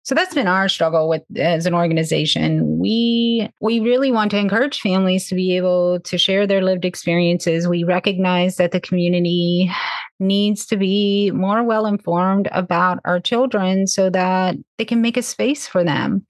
So 0.05 0.17
that's 0.17 0.35
been 0.35 0.49
our 0.49 0.69
struggle 0.69 1.09
with 1.09 1.23
as 1.37 1.65
an 1.65 1.75
organization. 1.75 2.79
We 2.79 3.49
we 3.61 3.79
really 3.79 4.11
want 4.11 4.33
to 4.33 4.39
encourage 4.39 4.81
families 4.81 5.29
to 5.29 5.37
be 5.37 5.57
able 5.57 6.01
to 6.01 6.19
share 6.19 6.47
their 6.47 6.63
lived 6.63 6.85
experiences. 6.85 7.69
We 7.69 7.85
recognize 7.85 8.57
that 8.57 8.73
the 8.73 8.81
community 8.81 9.71
needs 10.19 10.67
to 10.67 10.77
be 10.77 11.31
more 11.31 11.63
well 11.63 11.87
informed 11.87 12.49
about 12.51 12.99
our 13.05 13.21
children 13.21 13.87
so 13.87 14.11
that 14.11 14.57
they 14.79 14.85
can 14.85 15.03
make 15.03 15.17
a 15.17 15.23
space 15.23 15.69
for 15.69 15.85
them. 15.85 16.27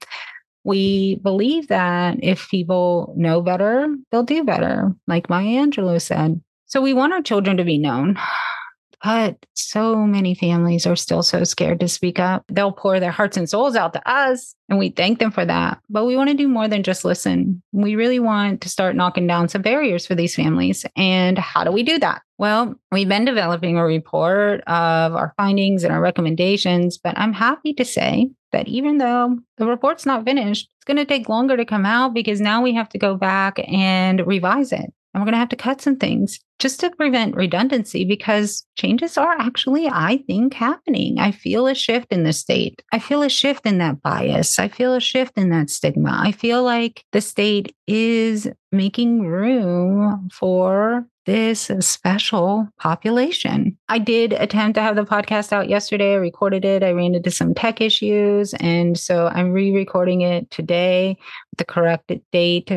We 0.63 1.15
believe 1.15 1.67
that 1.67 2.17
if 2.23 2.49
people 2.49 3.13
know 3.17 3.41
better, 3.41 3.87
they'll 4.11 4.23
do 4.23 4.43
better, 4.43 4.93
like 5.07 5.29
Maya 5.29 5.65
Angelou 5.65 6.01
said. 6.01 6.41
So 6.67 6.81
we 6.81 6.93
want 6.93 7.13
our 7.13 7.21
children 7.21 7.57
to 7.57 7.63
be 7.63 7.77
known. 7.77 8.17
But 9.03 9.45
so 9.53 9.97
many 10.07 10.33
families 10.33 10.87
are 10.87 10.95
still 10.95 11.23
so 11.23 11.43
scared 11.43 11.81
to 11.81 11.89
speak 11.89 12.19
up. 12.19 12.45
They'll 12.49 12.71
pour 12.71 13.01
their 13.01 13.11
hearts 13.11 13.35
and 13.35 13.49
souls 13.49 13.75
out 13.75 13.91
to 13.93 14.09
us, 14.09 14.55
and 14.69 14.79
we 14.79 14.89
thank 14.89 15.19
them 15.19 15.29
for 15.29 15.45
that. 15.45 15.79
But 15.89 16.05
we 16.05 16.15
want 16.15 16.29
to 16.29 16.35
do 16.35 16.47
more 16.47 16.69
than 16.69 16.83
just 16.83 17.03
listen. 17.03 17.61
We 17.73 17.95
really 17.95 18.19
want 18.19 18.61
to 18.61 18.69
start 18.69 18.95
knocking 18.95 19.27
down 19.27 19.49
some 19.49 19.61
barriers 19.61 20.07
for 20.07 20.15
these 20.15 20.35
families. 20.35 20.85
And 20.95 21.37
how 21.37 21.65
do 21.65 21.71
we 21.71 21.83
do 21.83 21.99
that? 21.99 22.21
Well, 22.37 22.75
we've 22.93 23.09
been 23.09 23.25
developing 23.25 23.77
a 23.77 23.85
report 23.85 24.61
of 24.61 25.13
our 25.15 25.33
findings 25.35 25.83
and 25.83 25.93
our 25.93 26.01
recommendations, 26.01 26.97
but 26.97 27.17
I'm 27.17 27.33
happy 27.33 27.73
to 27.73 27.83
say 27.83 28.31
that 28.53 28.69
even 28.69 28.99
though 28.99 29.37
the 29.57 29.65
report's 29.65 30.05
not 30.05 30.23
finished, 30.23 30.69
it's 30.77 30.85
going 30.85 30.97
to 30.97 31.05
take 31.05 31.27
longer 31.27 31.57
to 31.57 31.65
come 31.65 31.85
out 31.85 32.13
because 32.13 32.39
now 32.39 32.61
we 32.61 32.73
have 32.73 32.89
to 32.89 32.97
go 32.97 33.15
back 33.15 33.59
and 33.67 34.25
revise 34.25 34.71
it 34.71 34.93
and 35.13 35.21
we're 35.21 35.25
going 35.25 35.33
to 35.33 35.39
have 35.39 35.49
to 35.49 35.55
cut 35.55 35.81
some 35.81 35.95
things 35.95 36.39
just 36.59 36.79
to 36.79 36.89
prevent 36.91 37.35
redundancy 37.35 38.05
because 38.05 38.65
changes 38.77 39.17
are 39.17 39.33
actually, 39.33 39.87
I 39.87 40.23
think, 40.27 40.53
happening. 40.53 41.19
I 41.19 41.31
feel 41.31 41.67
a 41.67 41.75
shift 41.75 42.11
in 42.11 42.23
the 42.23 42.33
state. 42.33 42.81
I 42.91 42.99
feel 42.99 43.21
a 43.21 43.29
shift 43.29 43.65
in 43.65 43.79
that 43.79 44.01
bias. 44.01 44.57
I 44.57 44.69
feel 44.69 44.93
a 44.93 45.01
shift 45.01 45.37
in 45.37 45.49
that 45.49 45.69
stigma. 45.69 46.19
I 46.23 46.31
feel 46.31 46.63
like 46.63 47.03
the 47.11 47.21
state 47.21 47.75
is 47.85 48.47
making 48.71 49.27
room 49.27 50.29
for 50.31 51.05
this 51.25 51.71
special 51.79 52.67
population. 52.79 53.77
I 53.87 53.99
did 53.99 54.33
attempt 54.33 54.75
to 54.75 54.81
have 54.81 54.95
the 54.95 55.05
podcast 55.05 55.53
out 55.53 55.69
yesterday. 55.69 56.13
I 56.13 56.17
recorded 56.17 56.65
it. 56.65 56.83
I 56.83 56.91
ran 56.91 57.15
into 57.15 57.31
some 57.31 57.53
tech 57.53 57.81
issues. 57.81 58.53
And 58.55 58.97
so 58.97 59.27
I'm 59.27 59.51
re 59.51 59.71
recording 59.71 60.21
it 60.21 60.49
today 60.51 61.17
with 61.51 61.57
the 61.59 61.65
correct 61.65 62.11
date. 62.31 62.71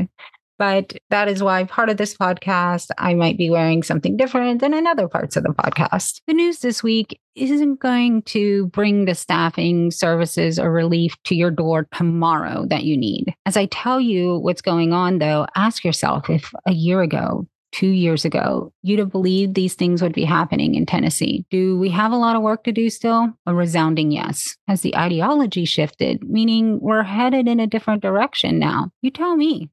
But 0.58 0.94
that 1.10 1.28
is 1.28 1.42
why 1.42 1.64
part 1.64 1.90
of 1.90 1.96
this 1.96 2.16
podcast, 2.16 2.88
I 2.98 3.14
might 3.14 3.36
be 3.36 3.50
wearing 3.50 3.82
something 3.82 4.16
different 4.16 4.60
than 4.60 4.74
in 4.74 4.86
other 4.86 5.08
parts 5.08 5.36
of 5.36 5.42
the 5.42 5.50
podcast. 5.50 6.20
The 6.26 6.34
news 6.34 6.60
this 6.60 6.82
week 6.82 7.20
isn't 7.34 7.80
going 7.80 8.22
to 8.22 8.66
bring 8.68 9.04
the 9.04 9.14
staffing 9.14 9.90
services 9.90 10.58
or 10.58 10.72
relief 10.72 11.14
to 11.24 11.34
your 11.34 11.50
door 11.50 11.86
tomorrow 11.94 12.66
that 12.70 12.84
you 12.84 12.96
need. 12.96 13.34
As 13.44 13.56
I 13.56 13.66
tell 13.66 14.00
you 14.00 14.38
what's 14.38 14.62
going 14.62 14.92
on, 14.92 15.18
though, 15.18 15.46
ask 15.54 15.84
yourself 15.84 16.30
if 16.30 16.50
a 16.66 16.72
year 16.72 17.02
ago, 17.02 17.46
two 17.72 17.88
years 17.88 18.24
ago, 18.24 18.72
you'd 18.82 18.98
have 18.98 19.10
believed 19.10 19.54
these 19.54 19.74
things 19.74 20.00
would 20.00 20.14
be 20.14 20.24
happening 20.24 20.74
in 20.74 20.86
Tennessee. 20.86 21.44
Do 21.50 21.78
we 21.78 21.90
have 21.90 22.10
a 22.10 22.16
lot 22.16 22.34
of 22.34 22.40
work 22.40 22.64
to 22.64 22.72
do 22.72 22.88
still? 22.88 23.34
A 23.44 23.54
resounding 23.54 24.10
yes. 24.10 24.56
Has 24.66 24.80
the 24.80 24.96
ideology 24.96 25.66
shifted, 25.66 26.24
meaning 26.24 26.78
we're 26.80 27.02
headed 27.02 27.46
in 27.46 27.60
a 27.60 27.66
different 27.66 28.00
direction 28.00 28.58
now? 28.58 28.90
You 29.02 29.10
tell 29.10 29.36
me. 29.36 29.68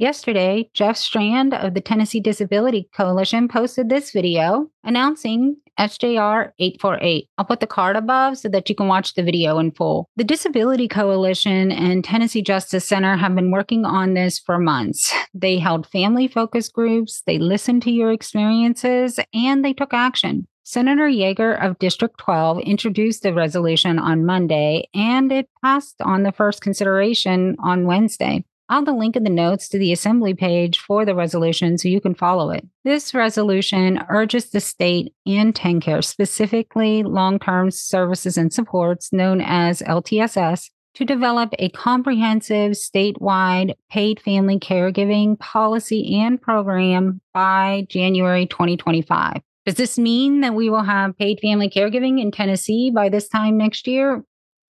Yesterday, 0.00 0.70
Jeff 0.72 0.96
Strand 0.96 1.52
of 1.52 1.74
the 1.74 1.82
Tennessee 1.82 2.20
Disability 2.20 2.88
Coalition 2.96 3.48
posted 3.48 3.90
this 3.90 4.12
video 4.12 4.70
announcing 4.82 5.56
SJR 5.78 6.52
848. 6.58 7.28
I'll 7.36 7.44
put 7.44 7.60
the 7.60 7.66
card 7.66 7.96
above 7.96 8.38
so 8.38 8.48
that 8.48 8.70
you 8.70 8.74
can 8.74 8.88
watch 8.88 9.12
the 9.12 9.22
video 9.22 9.58
in 9.58 9.72
full. 9.72 10.08
The 10.16 10.24
Disability 10.24 10.88
Coalition 10.88 11.70
and 11.70 12.02
Tennessee 12.02 12.40
Justice 12.40 12.88
Center 12.88 13.14
have 13.18 13.34
been 13.34 13.50
working 13.50 13.84
on 13.84 14.14
this 14.14 14.38
for 14.38 14.58
months. 14.58 15.12
They 15.34 15.58
held 15.58 15.86
family 15.86 16.28
focus 16.28 16.70
groups, 16.70 17.22
they 17.26 17.36
listened 17.36 17.82
to 17.82 17.90
your 17.90 18.10
experiences, 18.10 19.20
and 19.34 19.62
they 19.62 19.74
took 19.74 19.92
action. 19.92 20.46
Senator 20.62 21.08
Yager 21.08 21.52
of 21.52 21.78
District 21.78 22.16
12 22.16 22.60
introduced 22.60 23.22
the 23.22 23.34
resolution 23.34 23.98
on 23.98 24.24
Monday, 24.24 24.88
and 24.94 25.30
it 25.30 25.50
passed 25.62 26.00
on 26.00 26.22
the 26.22 26.32
first 26.32 26.62
consideration 26.62 27.56
on 27.62 27.84
Wednesday. 27.84 28.44
I'll 28.70 28.84
the 28.84 28.92
link 28.92 29.16
in 29.16 29.24
the 29.24 29.30
notes 29.30 29.68
to 29.70 29.78
the 29.78 29.92
assembly 29.92 30.32
page 30.32 30.78
for 30.78 31.04
the 31.04 31.14
resolution 31.14 31.76
so 31.76 31.88
you 31.88 32.00
can 32.00 32.14
follow 32.14 32.52
it. 32.52 32.64
This 32.84 33.12
resolution 33.12 34.00
urges 34.08 34.50
the 34.50 34.60
state 34.60 35.12
and 35.26 35.52
TennCare, 35.52 36.04
specifically 36.04 37.02
long 37.02 37.40
term 37.40 37.72
services 37.72 38.38
and 38.38 38.52
supports 38.52 39.12
known 39.12 39.40
as 39.40 39.82
LTSS, 39.82 40.70
to 40.94 41.04
develop 41.04 41.52
a 41.58 41.70
comprehensive 41.70 42.72
statewide 42.72 43.74
paid 43.90 44.20
family 44.20 44.60
caregiving 44.60 45.36
policy 45.40 46.20
and 46.20 46.40
program 46.40 47.20
by 47.34 47.86
January 47.88 48.46
2025. 48.46 49.42
Does 49.66 49.74
this 49.74 49.98
mean 49.98 50.42
that 50.42 50.54
we 50.54 50.70
will 50.70 50.84
have 50.84 51.18
paid 51.18 51.40
family 51.40 51.68
caregiving 51.68 52.20
in 52.20 52.30
Tennessee 52.30 52.92
by 52.92 53.08
this 53.08 53.28
time 53.28 53.58
next 53.58 53.88
year? 53.88 54.22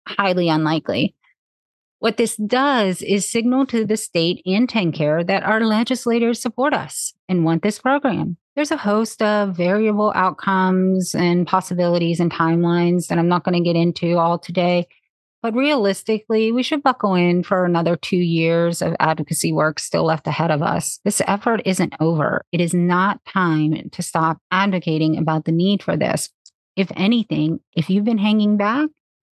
Highly 0.06 0.48
unlikely. 0.48 1.16
What 2.00 2.16
this 2.16 2.34
does 2.36 3.02
is 3.02 3.30
signal 3.30 3.66
to 3.66 3.84
the 3.84 3.98
state 3.98 4.40
and 4.46 4.66
TennCare 4.66 5.26
that 5.26 5.42
our 5.42 5.60
legislators 5.60 6.40
support 6.40 6.72
us 6.72 7.12
and 7.28 7.44
want 7.44 7.62
this 7.62 7.78
program. 7.78 8.38
There's 8.56 8.70
a 8.70 8.78
host 8.78 9.20
of 9.20 9.54
variable 9.54 10.10
outcomes 10.14 11.14
and 11.14 11.46
possibilities 11.46 12.18
and 12.18 12.32
timelines 12.32 13.08
that 13.08 13.18
I'm 13.18 13.28
not 13.28 13.44
going 13.44 13.62
to 13.62 13.68
get 13.68 13.76
into 13.76 14.16
all 14.16 14.38
today. 14.38 14.88
But 15.42 15.54
realistically, 15.54 16.52
we 16.52 16.62
should 16.62 16.82
buckle 16.82 17.14
in 17.14 17.42
for 17.42 17.66
another 17.66 17.96
two 17.96 18.16
years 18.16 18.80
of 18.80 18.96
advocacy 18.98 19.52
work 19.52 19.78
still 19.78 20.04
left 20.04 20.26
ahead 20.26 20.50
of 20.50 20.62
us. 20.62 21.00
This 21.04 21.20
effort 21.26 21.60
isn't 21.66 21.94
over. 22.00 22.46
It 22.50 22.62
is 22.62 22.72
not 22.72 23.22
time 23.26 23.90
to 23.90 24.02
stop 24.02 24.38
advocating 24.50 25.18
about 25.18 25.44
the 25.44 25.52
need 25.52 25.82
for 25.82 25.98
this. 25.98 26.30
If 26.76 26.90
anything, 26.96 27.60
if 27.76 27.90
you've 27.90 28.04
been 28.04 28.18
hanging 28.18 28.56
back, 28.56 28.88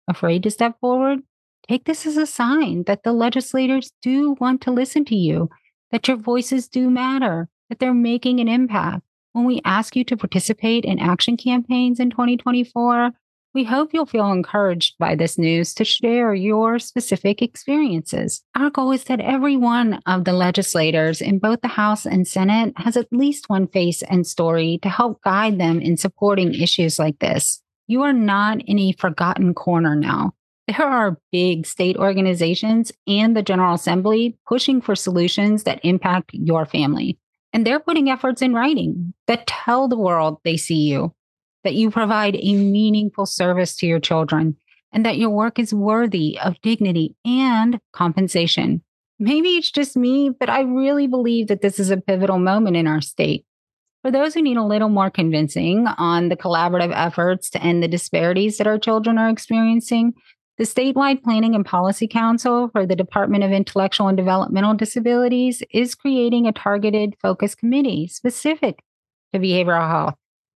afraid 0.06 0.42
to 0.42 0.50
step 0.50 0.78
forward, 0.80 1.20
Take 1.68 1.84
this 1.84 2.06
as 2.06 2.16
a 2.16 2.24
sign 2.24 2.84
that 2.84 3.02
the 3.02 3.12
legislators 3.12 3.92
do 4.00 4.36
want 4.40 4.62
to 4.62 4.70
listen 4.70 5.04
to 5.06 5.14
you, 5.14 5.50
that 5.90 6.08
your 6.08 6.16
voices 6.16 6.66
do 6.66 6.88
matter, 6.88 7.48
that 7.68 7.78
they're 7.78 7.92
making 7.92 8.40
an 8.40 8.48
impact. 8.48 9.02
When 9.32 9.44
we 9.44 9.60
ask 9.66 9.94
you 9.94 10.02
to 10.04 10.16
participate 10.16 10.86
in 10.86 10.98
action 10.98 11.36
campaigns 11.36 12.00
in 12.00 12.08
2024, 12.08 13.10
we 13.54 13.64
hope 13.64 13.90
you'll 13.92 14.06
feel 14.06 14.30
encouraged 14.30 14.96
by 14.98 15.14
this 15.14 15.36
news 15.36 15.74
to 15.74 15.84
share 15.84 16.34
your 16.34 16.78
specific 16.78 17.42
experiences. 17.42 18.42
Our 18.54 18.70
goal 18.70 18.92
is 18.92 19.04
that 19.04 19.20
every 19.20 19.56
one 19.56 20.00
of 20.06 20.24
the 20.24 20.32
legislators 20.32 21.20
in 21.20 21.38
both 21.38 21.60
the 21.60 21.68
House 21.68 22.06
and 22.06 22.26
Senate 22.26 22.72
has 22.76 22.96
at 22.96 23.12
least 23.12 23.50
one 23.50 23.66
face 23.66 24.02
and 24.02 24.26
story 24.26 24.78
to 24.82 24.88
help 24.88 25.22
guide 25.22 25.58
them 25.58 25.80
in 25.80 25.96
supporting 25.96 26.54
issues 26.54 26.98
like 26.98 27.18
this. 27.18 27.62
You 27.86 28.02
are 28.02 28.12
not 28.12 28.62
in 28.62 28.78
a 28.78 28.92
forgotten 28.92 29.54
corner 29.54 29.94
now. 29.94 30.34
There 30.68 30.86
are 30.86 31.18
big 31.32 31.64
state 31.64 31.96
organizations 31.96 32.92
and 33.06 33.34
the 33.34 33.42
General 33.42 33.74
Assembly 33.74 34.36
pushing 34.46 34.82
for 34.82 34.94
solutions 34.94 35.64
that 35.64 35.80
impact 35.82 36.30
your 36.34 36.66
family. 36.66 37.18
And 37.54 37.66
they're 37.66 37.80
putting 37.80 38.10
efforts 38.10 38.42
in 38.42 38.52
writing 38.52 39.14
that 39.26 39.46
tell 39.46 39.88
the 39.88 39.96
world 39.96 40.40
they 40.44 40.58
see 40.58 40.80
you, 40.90 41.14
that 41.64 41.72
you 41.72 41.90
provide 41.90 42.36
a 42.36 42.54
meaningful 42.54 43.24
service 43.24 43.76
to 43.76 43.86
your 43.86 43.98
children, 43.98 44.56
and 44.92 45.06
that 45.06 45.16
your 45.16 45.30
work 45.30 45.58
is 45.58 45.72
worthy 45.72 46.38
of 46.38 46.60
dignity 46.60 47.16
and 47.24 47.80
compensation. 47.94 48.82
Maybe 49.18 49.56
it's 49.56 49.70
just 49.70 49.96
me, 49.96 50.30
but 50.38 50.50
I 50.50 50.60
really 50.60 51.06
believe 51.06 51.48
that 51.48 51.62
this 51.62 51.80
is 51.80 51.90
a 51.90 51.96
pivotal 51.96 52.38
moment 52.38 52.76
in 52.76 52.86
our 52.86 53.00
state. 53.00 53.46
For 54.02 54.10
those 54.10 54.34
who 54.34 54.42
need 54.42 54.58
a 54.58 54.62
little 54.62 54.90
more 54.90 55.10
convincing 55.10 55.86
on 55.86 56.28
the 56.28 56.36
collaborative 56.36 56.92
efforts 56.94 57.50
to 57.50 57.62
end 57.62 57.82
the 57.82 57.88
disparities 57.88 58.58
that 58.58 58.66
our 58.66 58.78
children 58.78 59.18
are 59.18 59.28
experiencing, 59.28 60.12
the 60.58 60.64
statewide 60.64 61.22
Planning 61.22 61.54
and 61.54 61.64
Policy 61.64 62.08
Council 62.08 62.68
for 62.72 62.84
the 62.84 62.96
Department 62.96 63.44
of 63.44 63.52
Intellectual 63.52 64.08
and 64.08 64.16
Developmental 64.16 64.74
Disabilities 64.74 65.62
is 65.72 65.94
creating 65.94 66.46
a 66.46 66.52
targeted 66.52 67.14
focus 67.22 67.54
committee 67.54 68.08
specific 68.08 68.82
to 69.32 69.38
behavioral 69.38 69.88
health 69.88 70.14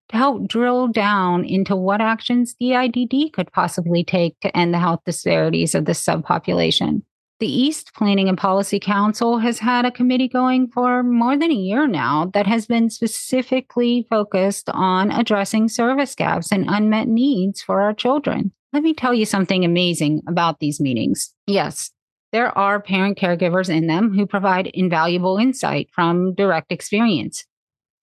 to 0.09 0.17
help 0.17 0.49
drill 0.49 0.89
down 0.89 1.45
into 1.45 1.77
what 1.77 2.01
actions 2.01 2.55
DIDD 2.55 3.33
could 3.35 3.53
possibly 3.53 4.03
take 4.03 4.41
to 4.41 4.57
end 4.57 4.73
the 4.73 4.79
health 4.79 5.01
disparities 5.05 5.75
of 5.75 5.85
this 5.85 6.03
subpopulation. 6.03 7.03
The 7.39 7.47
East 7.47 7.93
Planning 7.95 8.29
and 8.29 8.39
Policy 8.39 8.81
Council 8.81 9.39
has 9.39 9.59
had 9.59 9.85
a 9.85 9.91
committee 9.91 10.29
going 10.29 10.69
for 10.69 11.03
more 11.03 11.37
than 11.37 11.51
a 11.51 11.55
year 11.55 11.87
now 11.87 12.31
that 12.33 12.47
has 12.47 12.67
been 12.67 12.89
specifically 12.91 14.07
focused 14.09 14.69
on 14.71 15.11
addressing 15.11 15.69
service 15.69 16.15
gaps 16.15 16.53
and 16.53 16.65
unmet 16.69 17.07
needs 17.07 17.63
for 17.63 17.83
our 17.83 17.93
children. 17.93 18.53
Let 18.73 18.83
me 18.83 18.95
tell 18.95 19.13
you 19.13 19.27
something 19.27 19.65
amazing 19.65 20.23
about 20.29 20.61
these 20.61 20.81
meetings. 20.81 21.35
Yes, 21.47 21.91
there 22.33 22.57
are 22.57 22.81
parent 22.81 23.19
caregivers 23.19 23.69
in 23.69 23.89
them 23.89 24.15
who 24.15 24.27
provide 24.27 24.69
invaluable 24.69 25.39
insight 25.39 25.89
from 25.93 26.35
direct 26.35 26.71
experience, 26.71 27.45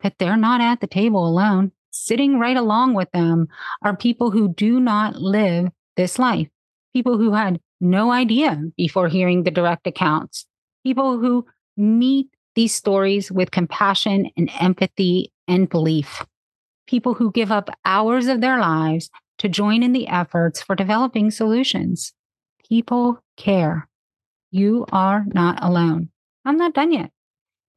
but 0.01 0.13
they're 0.19 0.35
not 0.37 0.59
at 0.59 0.81
the 0.81 0.87
table 0.87 1.25
alone. 1.25 1.71
Sitting 1.91 2.37
right 2.37 2.57
along 2.57 2.93
with 2.93 3.09
them 3.11 3.47
are 3.81 3.95
people 3.95 4.31
who 4.31 4.53
do 4.53 4.79
not 4.79 5.15
live 5.15 5.69
this 5.95 6.19
life, 6.19 6.49
people 6.93 7.17
who 7.17 7.33
had 7.33 7.59
no 7.79 8.11
idea 8.11 8.61
before 8.75 9.07
hearing 9.07 9.43
the 9.43 9.51
direct 9.51 9.87
accounts. 9.87 10.45
People 10.83 11.17
who 11.17 11.45
meet 11.77 12.27
these 12.55 12.73
stories 12.73 13.31
with 13.31 13.51
compassion 13.51 14.29
and 14.35 14.51
empathy 14.59 15.31
and 15.47 15.69
belief. 15.69 16.25
People 16.87 17.13
who 17.13 17.31
give 17.31 17.51
up 17.51 17.69
hours 17.85 18.27
of 18.27 18.41
their 18.41 18.59
lives 18.59 19.09
to 19.37 19.49
join 19.49 19.83
in 19.83 19.93
the 19.93 20.07
efforts 20.07 20.61
for 20.61 20.75
developing 20.75 21.31
solutions. 21.31 22.13
People 22.67 23.23
care. 23.35 23.87
You 24.51 24.85
are 24.91 25.25
not 25.33 25.63
alone. 25.63 26.09
I'm 26.45 26.57
not 26.57 26.73
done 26.73 26.91
yet. 26.91 27.11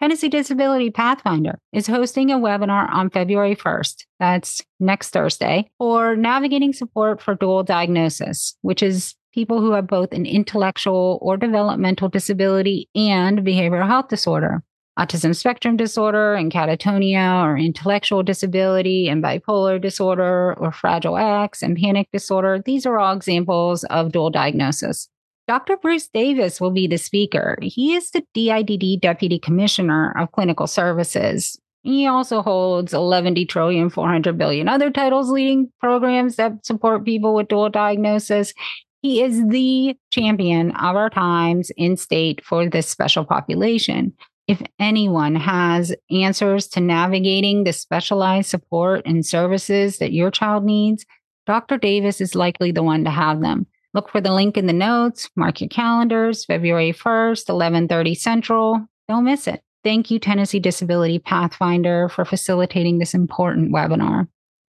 Tennessee 0.01 0.31
Disability 0.31 0.91
Pathfinder 0.91 1.59
is 1.75 1.87
hosting 1.87 2.31
a 2.31 2.39
webinar 2.39 2.91
on 2.91 3.11
February 3.11 3.55
1st. 3.55 4.07
That's 4.19 4.63
next 4.79 5.11
Thursday 5.11 5.71
for 5.77 6.17
navigating 6.17 6.73
support 6.73 7.21
for 7.21 7.35
dual 7.35 7.65
diagnosis, 7.65 8.57
which 8.63 8.83
is 8.83 9.15
people 9.35 9.61
who 9.61 9.73
have 9.73 9.87
both 9.87 10.13
an 10.13 10.25
intellectual 10.25 11.19
or 11.21 11.37
developmental 11.37 12.09
disability 12.09 12.89
and 12.95 13.41
behavioral 13.41 13.87
health 13.87 14.09
disorder. 14.09 14.63
Autism 15.01 15.35
spectrum 15.35 15.79
disorder 15.79 16.35
and 16.35 16.53
catatonia 16.53 17.43
or 17.43 17.57
intellectual 17.57 18.23
disability 18.23 19.09
and 19.09 19.25
bipolar 19.25 19.81
disorder 19.81 20.53
or 20.59 20.73
fragile 20.73 21.17
X 21.17 21.63
and 21.63 21.75
panic 21.75 22.07
disorder. 22.13 22.61
These 22.63 22.85
are 22.85 22.99
all 22.99 23.17
examples 23.17 23.83
of 23.85 24.13
dual 24.13 24.29
diagnosis. 24.29 25.09
Dr. 25.49 25.79
Bruce 25.79 26.07
Davis 26.13 26.61
will 26.61 26.71
be 26.71 26.87
the 26.87 26.99
speaker. 26.99 27.57
He 27.63 27.95
is 27.95 28.11
the 28.11 28.23
DIDD 28.35 29.01
Deputy 29.01 29.39
Commissioner 29.39 30.15
of 30.19 30.33
Clinical 30.33 30.67
Services. 30.67 31.59
He 31.83 32.07
also 32.07 32.43
holds 32.43 32.93
11 32.93 33.47
trillion 33.47 33.89
400 33.89 34.37
billion 34.37 34.69
other 34.69 34.91
titles 34.91 35.31
leading 35.31 35.73
programs 35.81 36.37
that 36.37 36.67
support 36.67 37.07
people 37.07 37.35
with 37.35 37.49
dual 37.49 37.71
diagnosis. 37.71 38.53
He 39.01 39.23
is 39.23 39.43
the 39.49 39.97
champion 40.11 40.73
of 40.73 40.95
our 40.95 41.09
times 41.09 41.73
in 41.79 41.97
state 41.97 42.45
for 42.45 42.69
this 42.69 42.87
special 42.87 43.25
population. 43.25 44.13
If 44.51 44.61
anyone 44.81 45.37
has 45.37 45.95
answers 46.11 46.67
to 46.69 46.81
navigating 46.81 47.63
the 47.63 47.73
specialized 47.73 48.51
support 48.51 49.03
and 49.07 49.25
services 49.25 49.99
that 49.99 50.13
your 50.13 50.33
child 50.33 50.65
needs, 50.65 51.07
Dr. 51.47 51.79
Davis 51.79 52.21
is 52.21 52.35
likely 52.35 52.73
the 52.73 52.83
one 52.83 53.05
to 53.05 53.11
have 53.11 53.41
them. 53.43 53.69
Look 53.95 54.11
for 54.11 54.21
the 54.21 54.33
link 54.33 54.57
in 54.57 54.67
the 54.67 54.73
notes, 54.73 55.31
mark 55.37 55.61
your 55.61 55.69
calendars, 55.69 56.45
February 56.45 56.91
1st, 56.91 57.49
11:30 57.49 58.17
Central. 58.17 58.87
Don't 59.09 59.25
miss 59.25 59.47
it. 59.47 59.63
Thank 59.85 60.11
you 60.11 60.19
Tennessee 60.19 60.59
Disability 60.59 61.21
Pathfinder 61.21 62.09
for 62.09 62.25
facilitating 62.25 62.99
this 62.99 63.15
important 63.15 63.73
webinar. 63.73 64.27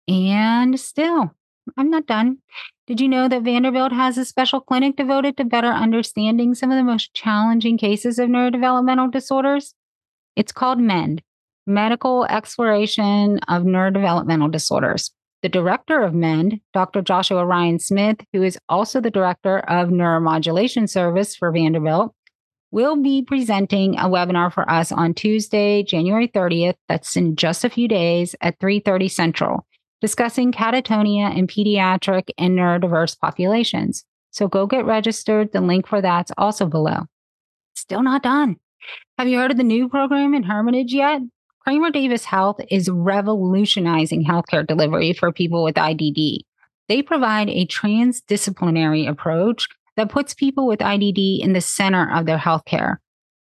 And 0.08 0.80
still, 0.80 1.34
I'm 1.78 1.90
not 1.90 2.06
done. 2.06 2.38
Did 2.86 3.00
you 3.00 3.08
know 3.08 3.30
that 3.30 3.44
Vanderbilt 3.44 3.94
has 3.94 4.18
a 4.18 4.26
special 4.26 4.60
clinic 4.60 4.98
devoted 4.98 5.38
to 5.38 5.46
better 5.46 5.70
understanding 5.70 6.54
some 6.54 6.70
of 6.70 6.76
the 6.76 6.84
most 6.84 7.14
challenging 7.14 7.78
cases 7.78 8.20
of 8.20 8.28
neurodevelopmental 8.28 9.10
disorders? 9.10 9.74
It's 10.36 10.52
called 10.52 10.80
MEND, 10.80 11.22
Medical 11.66 12.26
Exploration 12.26 13.40
of 13.48 13.64
Neurodevelopmental 13.64 14.52
Disorders. 14.52 15.12
The 15.44 15.48
director 15.48 16.04
of 16.04 16.14
MEND, 16.14 16.60
Dr. 16.74 17.02
Joshua 17.02 17.46
Ryan 17.46 17.80
Smith, 17.80 18.18
who 18.34 18.44
is 18.44 18.60
also 18.68 19.00
the 19.00 19.10
director 19.10 19.60
of 19.60 19.88
Neuromodulation 19.88 20.90
Service 20.90 21.38
for 21.38 21.54
Vanderbilt, 21.54 22.14
will 22.72 23.02
be 23.02 23.24
presenting 23.24 23.96
a 23.96 24.10
webinar 24.10 24.52
for 24.52 24.70
us 24.70 24.92
on 24.92 25.14
Tuesday, 25.14 25.84
January 25.84 26.28
30th. 26.28 26.76
That's 26.90 27.16
in 27.16 27.38
just 27.38 27.64
a 27.64 27.70
few 27.70 27.88
days 27.88 28.36
at 28.42 28.60
3:30 28.60 29.10
Central 29.10 29.66
discussing 30.04 30.52
catatonia 30.52 31.34
in 31.34 31.48
pediatric 31.48 32.30
and 32.38 32.60
neurodiverse 32.60 33.18
populations. 33.18 34.04
So 34.32 34.50
go 34.50 34.68
get 34.68 34.84
registered. 34.84 35.54
The 35.54 35.62
link 35.62 35.88
for 35.88 36.02
that's 36.02 36.30
also 36.38 36.66
below. 36.66 37.06
Still 37.74 38.04
not 38.04 38.22
done. 38.22 38.58
Have 39.18 39.30
you 39.30 39.38
heard 39.38 39.52
of 39.52 39.56
the 39.56 39.64
new 39.64 39.88
program 39.88 40.34
in 40.34 40.44
Hermitage 40.44 40.94
yet? 40.94 41.22
Kramer 41.62 41.90
Davis 41.90 42.26
Health 42.26 42.60
is 42.70 42.90
revolutionizing 42.90 44.26
healthcare 44.26 44.68
delivery 44.68 45.14
for 45.14 45.32
people 45.32 45.64
with 45.64 45.76
IDD. 45.76 46.40
They 46.90 47.02
provide 47.02 47.48
a 47.50 47.66
transdisciplinary 47.66 49.08
approach 49.08 49.70
that 49.96 50.10
puts 50.10 50.34
people 50.34 50.68
with 50.68 50.80
IDD 50.80 51.40
in 51.40 51.54
the 51.54 51.62
center 51.62 52.14
of 52.14 52.26
their 52.26 52.38
healthcare. 52.38 52.98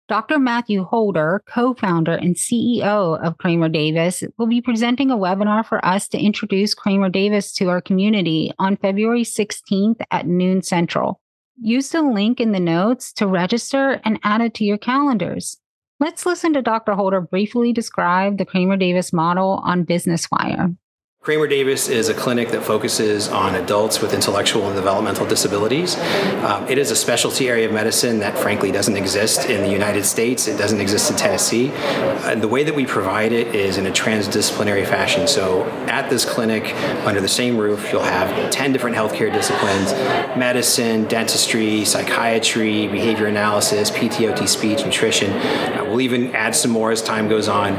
Dr. 0.09 0.37
Matthew 0.37 0.83
Holder, 0.83 1.41
co 1.47 1.73
founder 1.73 2.13
and 2.13 2.35
CEO 2.35 3.17
of 3.23 3.37
Kramer 3.37 3.69
Davis, 3.69 4.21
will 4.37 4.47
be 4.47 4.61
presenting 4.61 5.09
a 5.09 5.17
webinar 5.17 5.65
for 5.65 5.83
us 5.85 6.09
to 6.09 6.19
introduce 6.19 6.73
Kramer 6.73 7.09
Davis 7.09 7.53
to 7.53 7.69
our 7.69 7.81
community 7.81 8.51
on 8.59 8.75
February 8.75 9.23
16th 9.23 10.01
at 10.11 10.27
noon 10.27 10.61
central. 10.61 11.21
Use 11.61 11.89
the 11.89 12.01
link 12.01 12.41
in 12.41 12.51
the 12.51 12.59
notes 12.59 13.13
to 13.13 13.27
register 13.27 14.01
and 14.03 14.19
add 14.23 14.41
it 14.41 14.53
to 14.55 14.65
your 14.65 14.77
calendars. 14.77 15.57
Let's 16.01 16.25
listen 16.25 16.51
to 16.53 16.61
Dr. 16.61 16.93
Holder 16.93 17.21
briefly 17.21 17.71
describe 17.71 18.37
the 18.37 18.45
Kramer 18.45 18.75
Davis 18.75 19.13
model 19.13 19.61
on 19.63 19.83
Business 19.83 20.27
Wire. 20.29 20.75
Kramer 21.23 21.47
Davis 21.47 21.87
is 21.87 22.09
a 22.09 22.13
clinic 22.13 22.49
that 22.49 22.65
focuses 22.65 23.29
on 23.29 23.55
adults 23.55 24.01
with 24.01 24.13
intellectual 24.13 24.67
and 24.67 24.75
developmental 24.75 25.25
disabilities. 25.25 25.97
Um, 26.43 26.67
it 26.67 26.77
is 26.77 26.91
a 26.91 26.97
specialty 26.97 27.47
area 27.47 27.65
of 27.65 27.71
medicine 27.71 28.19
that 28.19 28.37
frankly 28.37 28.73
doesn't 28.73 28.97
exist 28.97 29.49
in 29.49 29.61
the 29.61 29.69
United 29.69 30.03
States. 30.03 30.49
It 30.49 30.57
doesn't 30.57 30.81
exist 30.81 31.09
in 31.09 31.15
Tennessee. 31.15 31.71
Uh, 31.73 32.35
the 32.35 32.49
way 32.49 32.65
that 32.65 32.75
we 32.75 32.85
provide 32.85 33.31
it 33.31 33.55
is 33.55 33.77
in 33.77 33.87
a 33.87 33.89
transdisciplinary 33.89 34.85
fashion. 34.85 35.25
So 35.25 35.63
at 35.87 36.09
this 36.09 36.25
clinic, 36.25 36.75
under 37.05 37.21
the 37.21 37.29
same 37.29 37.55
roof, 37.55 37.89
you'll 37.93 38.03
have 38.03 38.51
10 38.51 38.73
different 38.73 38.97
healthcare 38.97 39.31
disciplines 39.31 39.93
medicine, 40.37 41.05
dentistry, 41.05 41.85
psychiatry, 41.85 42.87
behavior 42.87 43.27
analysis, 43.27 43.91
PTOT, 43.91 44.45
speech, 44.45 44.83
nutrition. 44.83 45.31
Uh, 45.31 45.85
we'll 45.87 46.01
even 46.01 46.35
add 46.35 46.53
some 46.53 46.71
more 46.71 46.91
as 46.91 47.01
time 47.01 47.29
goes 47.29 47.47
on. 47.47 47.75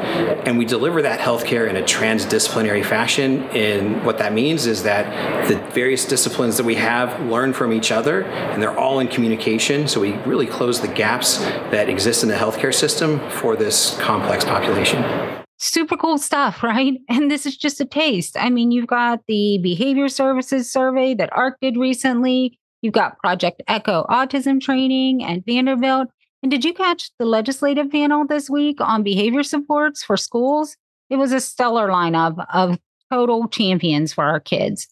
And 0.47 0.57
we 0.57 0.65
deliver 0.65 1.03
that 1.03 1.21
healthcare 1.21 1.69
in 1.69 1.77
a 1.77 1.83
transdisciplinary 1.83 2.83
fashion 2.83 3.34
and 3.51 4.05
what 4.05 4.19
that 4.19 4.33
means 4.33 4.67
is 4.67 4.83
that 4.83 5.49
the 5.49 5.57
various 5.73 6.05
disciplines 6.05 6.57
that 6.57 6.65
we 6.65 6.75
have 6.77 7.21
learn 7.27 7.53
from 7.53 7.73
each 7.73 7.93
other 7.93 8.25
and 8.25 8.63
they're 8.63 8.79
all 8.79 9.01
in 9.01 9.09
communication. 9.09 9.87
So 9.89 10.01
we 10.01 10.13
really 10.25 10.47
close 10.47 10.81
the 10.81 10.89
gaps 10.89 11.39
that 11.71 11.89
exist 11.89 12.23
in 12.23 12.29
the 12.29 12.37
healthcare 12.37 12.75
system 12.75 13.21
for 13.31 13.57
this 13.57 13.97
complex 13.99 14.45
population 14.45 15.43
super 15.65 15.97
cool 15.97 16.19
stuff, 16.19 16.63
right? 16.63 17.01
And 17.09 17.31
this 17.31 17.47
is 17.47 17.57
just 17.57 17.81
a 17.81 17.85
taste. 17.85 18.37
I 18.39 18.51
mean, 18.51 18.71
you've 18.71 18.87
got 18.87 19.21
the 19.29 19.59
behavior 19.63 20.09
services 20.09 20.71
survey 20.71 21.15
that 21.15 21.33
ARC 21.33 21.59
did 21.61 21.77
recently. 21.77 22.59
You've 22.83 22.93
got 22.93 23.19
Project 23.19 23.63
Echo 23.67 24.05
autism 24.11 24.61
training 24.61 25.25
at 25.25 25.45
Vanderbilt. 25.47 26.09
And 26.43 26.51
did 26.51 26.65
you 26.65 26.75
catch 26.75 27.11
the 27.19 27.25
legislative 27.25 27.91
panel 27.91 28.27
this 28.27 28.51
week 28.51 28.79
on 28.81 29.03
behavior 29.03 29.43
supports 29.43 30.03
for 30.03 30.17
schools? 30.17 30.77
It 31.09 31.17
was 31.17 31.33
a 31.33 31.41
stellar 31.41 31.89
lineup 31.89 32.45
of 32.53 32.79
total 33.15 33.47
champions 33.47 34.13
for 34.13 34.25
our 34.25 34.41
kids. 34.41 34.89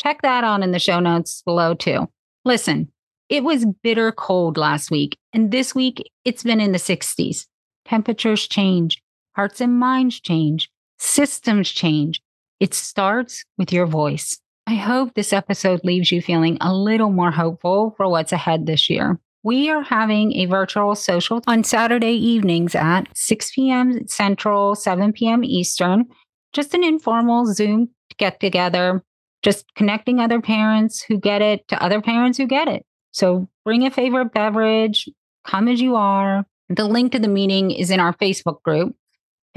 Check 0.00 0.22
that 0.22 0.44
out 0.44 0.62
in 0.62 0.70
the 0.70 0.78
show 0.78 1.00
notes 1.00 1.42
below, 1.42 1.74
too. 1.74 2.08
Listen, 2.44 2.92
it 3.28 3.42
was 3.42 3.66
bitter 3.82 4.12
cold 4.12 4.56
last 4.56 4.88
week, 4.88 5.18
and 5.32 5.50
this 5.50 5.74
week 5.74 6.08
it's 6.24 6.44
been 6.44 6.60
in 6.60 6.70
the 6.70 6.78
60s. 6.78 7.46
Temperatures 7.84 8.46
change, 8.46 9.02
hearts 9.34 9.60
and 9.60 9.80
minds 9.80 10.20
change, 10.20 10.70
systems 10.98 11.68
change. 11.68 12.20
It 12.60 12.72
starts 12.72 13.44
with 13.58 13.72
your 13.72 13.86
voice. 13.86 14.38
I 14.68 14.76
hope 14.76 15.14
this 15.14 15.32
episode 15.32 15.80
leaves 15.82 16.12
you 16.12 16.22
feeling 16.22 16.58
a 16.60 16.72
little 16.72 17.10
more 17.10 17.32
hopeful 17.32 17.94
for 17.96 18.08
what's 18.08 18.32
ahead 18.32 18.66
this 18.66 18.88
year. 18.88 19.18
We 19.42 19.70
are 19.70 19.82
having 19.82 20.32
a 20.34 20.46
virtual 20.46 20.94
social 20.94 21.42
on 21.48 21.64
Saturday 21.64 22.14
evenings 22.14 22.76
at 22.76 23.04
6 23.14 23.50
p.m. 23.52 24.06
Central, 24.06 24.76
7 24.76 25.12
p.m. 25.12 25.42
Eastern 25.42 26.06
just 26.56 26.74
an 26.74 26.82
informal 26.82 27.46
Zoom 27.46 27.90
get 28.18 28.40
together, 28.40 29.04
just 29.42 29.66
connecting 29.74 30.18
other 30.18 30.40
parents 30.40 31.02
who 31.02 31.18
get 31.18 31.42
it 31.42 31.68
to 31.68 31.80
other 31.82 32.00
parents 32.00 32.38
who 32.38 32.46
get 32.46 32.66
it. 32.66 32.84
So 33.12 33.48
bring 33.64 33.86
a 33.86 33.90
favorite 33.90 34.32
beverage, 34.32 35.08
come 35.46 35.68
as 35.68 35.80
you 35.80 35.94
are. 35.96 36.44
The 36.68 36.86
link 36.86 37.12
to 37.12 37.18
the 37.18 37.28
meeting 37.28 37.70
is 37.70 37.90
in 37.90 38.00
our 38.00 38.14
Facebook 38.14 38.62
group, 38.62 38.96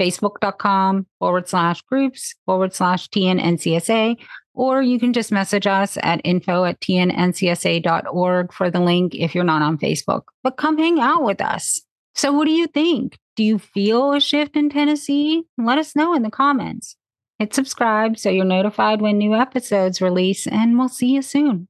facebook.com 0.00 1.06
forward 1.18 1.48
slash 1.48 1.82
groups 1.82 2.34
forward 2.46 2.74
slash 2.74 3.08
TNNCSA, 3.08 4.16
Or 4.54 4.82
you 4.82 5.00
can 5.00 5.12
just 5.12 5.32
message 5.32 5.66
us 5.66 5.96
at 6.02 6.20
info 6.22 6.64
at 6.64 6.80
tnncsa.org 6.80 8.52
for 8.52 8.70
the 8.70 8.80
link 8.80 9.14
if 9.14 9.34
you're 9.34 9.44
not 9.44 9.62
on 9.62 9.78
Facebook. 9.78 10.22
But 10.42 10.56
come 10.56 10.78
hang 10.78 11.00
out 11.00 11.24
with 11.24 11.40
us. 11.40 11.80
So, 12.14 12.32
what 12.32 12.44
do 12.44 12.52
you 12.52 12.66
think? 12.66 13.18
Do 13.40 13.46
you 13.46 13.58
feel 13.58 14.12
a 14.12 14.20
shift 14.20 14.54
in 14.54 14.68
Tennessee? 14.68 15.44
Let 15.56 15.78
us 15.78 15.96
know 15.96 16.12
in 16.12 16.22
the 16.22 16.30
comments. 16.30 16.96
Hit 17.38 17.54
subscribe 17.54 18.18
so 18.18 18.28
you're 18.28 18.44
notified 18.44 19.00
when 19.00 19.16
new 19.16 19.34
episodes 19.34 20.02
release, 20.02 20.46
and 20.46 20.78
we'll 20.78 20.90
see 20.90 21.14
you 21.14 21.22
soon. 21.22 21.66